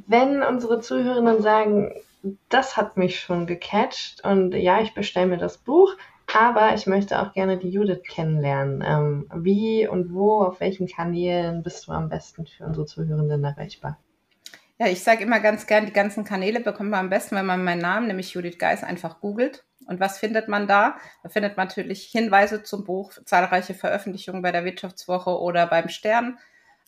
wenn 0.07 0.41
unsere 0.41 0.79
Zuhörenden 0.79 1.43
sagen, 1.43 1.93
das 2.49 2.75
hat 2.75 2.97
mich 2.97 3.19
schon 3.19 3.45
gecatcht 3.45 4.25
und 4.25 4.55
ja, 4.55 4.81
ich 4.81 4.95
bestelle 4.95 5.27
mir 5.27 5.37
das 5.37 5.59
Buch, 5.59 5.93
aber 6.33 6.73
ich 6.73 6.87
möchte 6.87 7.21
auch 7.21 7.33
gerne 7.33 7.59
die 7.59 7.69
Judith 7.69 8.01
kennenlernen. 8.07 8.83
Ähm, 8.83 9.29
wie 9.35 9.87
und 9.87 10.11
wo, 10.11 10.41
auf 10.41 10.59
welchen 10.59 10.87
Kanälen 10.87 11.61
bist 11.61 11.87
du 11.87 11.91
am 11.91 12.09
besten 12.09 12.47
für 12.47 12.65
unsere 12.65 12.87
Zuhörenden 12.87 13.43
erreichbar? 13.43 13.99
Ja, 14.77 14.87
ich 14.87 15.03
sage 15.03 15.23
immer 15.23 15.39
ganz 15.39 15.67
gern, 15.67 15.85
die 15.85 15.93
ganzen 15.93 16.25
Kanäle 16.25 16.59
bekommt 16.59 16.89
man 16.89 16.99
am 17.01 17.09
besten, 17.09 17.37
wenn 17.37 17.45
man 17.45 17.63
meinen 17.63 17.81
Namen, 17.81 18.07
nämlich 18.07 18.33
Judith 18.33 18.59
Geis, 18.59 18.83
einfach 18.83 19.21
googelt. 19.21 19.63
Und 19.87 20.01
was 20.01 20.17
findet 20.17 20.49
man 20.49 20.67
da? 20.67 20.97
Da 21.23 21.29
findet 21.29 21.55
man 21.55 21.67
natürlich 21.67 22.05
Hinweise 22.07 22.61
zum 22.61 22.83
Buch, 22.83 23.13
zahlreiche 23.23 23.73
Veröffentlichungen 23.73 24.41
bei 24.41 24.51
der 24.51 24.65
Wirtschaftswoche 24.65 25.39
oder 25.39 25.67
beim 25.67 25.87
Stern. 25.87 26.39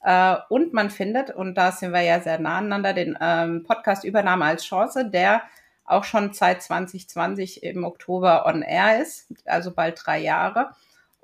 Äh, 0.04 0.36
und 0.50 0.74
man 0.74 0.90
findet, 0.90 1.30
und 1.30 1.56
da 1.56 1.72
sind 1.72 1.94
wir 1.94 2.02
ja 2.02 2.20
sehr 2.20 2.40
nah 2.40 2.58
aneinander, 2.58 2.94
den 2.94 3.18
ähm, 3.22 3.64
Podcast 3.64 4.04
Übernahme 4.04 4.46
als 4.46 4.66
Chance, 4.66 5.10
der 5.10 5.44
auch 5.86 6.04
schon 6.04 6.34
seit 6.34 6.62
2020 6.62 7.64
im 7.64 7.86
Oktober 7.86 8.46
on 8.46 8.64
air 8.64 9.02
ist, 9.02 9.28
also 9.46 9.72
bald 9.72 10.02
drei 10.04 10.20
Jahre. 10.20 10.72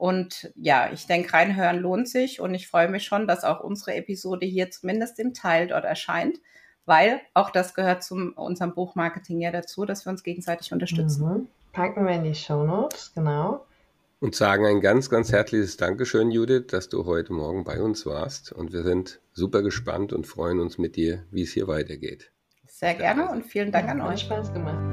Und 0.04 0.52
ja, 0.56 0.92
ich 0.92 1.08
denke, 1.08 1.32
reinhören 1.32 1.80
lohnt 1.80 2.10
sich 2.10 2.42
und 2.42 2.54
ich 2.54 2.68
freue 2.68 2.90
mich 2.90 3.06
schon, 3.06 3.26
dass 3.26 3.46
auch 3.46 3.62
unsere 3.62 3.96
Episode 3.96 4.46
hier 4.46 4.70
zumindest 4.70 5.18
im 5.20 5.34
Teil 5.34 5.68
dort 5.68 5.86
erscheint 5.86 6.40
weil 6.86 7.22
auch 7.34 7.50
das 7.50 7.74
gehört 7.74 8.04
zu 8.04 8.16
unserem 8.36 8.74
Buchmarketing 8.74 9.42
ja 9.42 9.52
dazu, 9.52 9.86
dass 9.86 10.06
wir 10.06 10.12
uns 10.12 10.24
gegenseitig 10.24 10.72
unterstützen. 10.72 11.26
Mhm. 11.26 11.48
Packen 11.72 12.06
wir 12.06 12.14
in 12.14 12.24
die 12.24 12.36
Show 12.36 12.64
Notes, 12.64 13.12
genau. 13.16 13.66
Und 14.20 14.36
sagen 14.36 14.66
ein 14.66 14.80
ganz, 14.80 15.10
ganz 15.10 15.32
herzliches 15.32 15.76
Dankeschön, 15.76 16.32
Judith, 16.32 16.68
dass 16.70 16.88
du 16.88 17.06
heute 17.06 17.34
Morgen 17.34 17.64
bei 17.64 17.82
uns 17.82 18.06
warst. 18.06 18.54
Und 18.54 18.72
wir 18.72 18.84
sind 18.84 19.20
super 19.34 19.62
gespannt 19.62 20.14
und 20.14 20.28
freuen 20.28 20.60
uns 20.60 20.78
mit 20.78 20.96
dir, 20.96 21.24
wie 21.32 21.44
es 21.44 21.52
hier 21.52 21.68
weitergeht. 21.68 22.32
Sehr 22.68 22.94
gerne 22.94 23.30
und 23.30 23.46
vielen 23.46 23.72
Dank 23.72 23.88
ja, 23.88 23.92
an 23.92 24.02
euch. 24.02 24.22
Spaß 24.22 24.54
gemacht. 24.54 24.93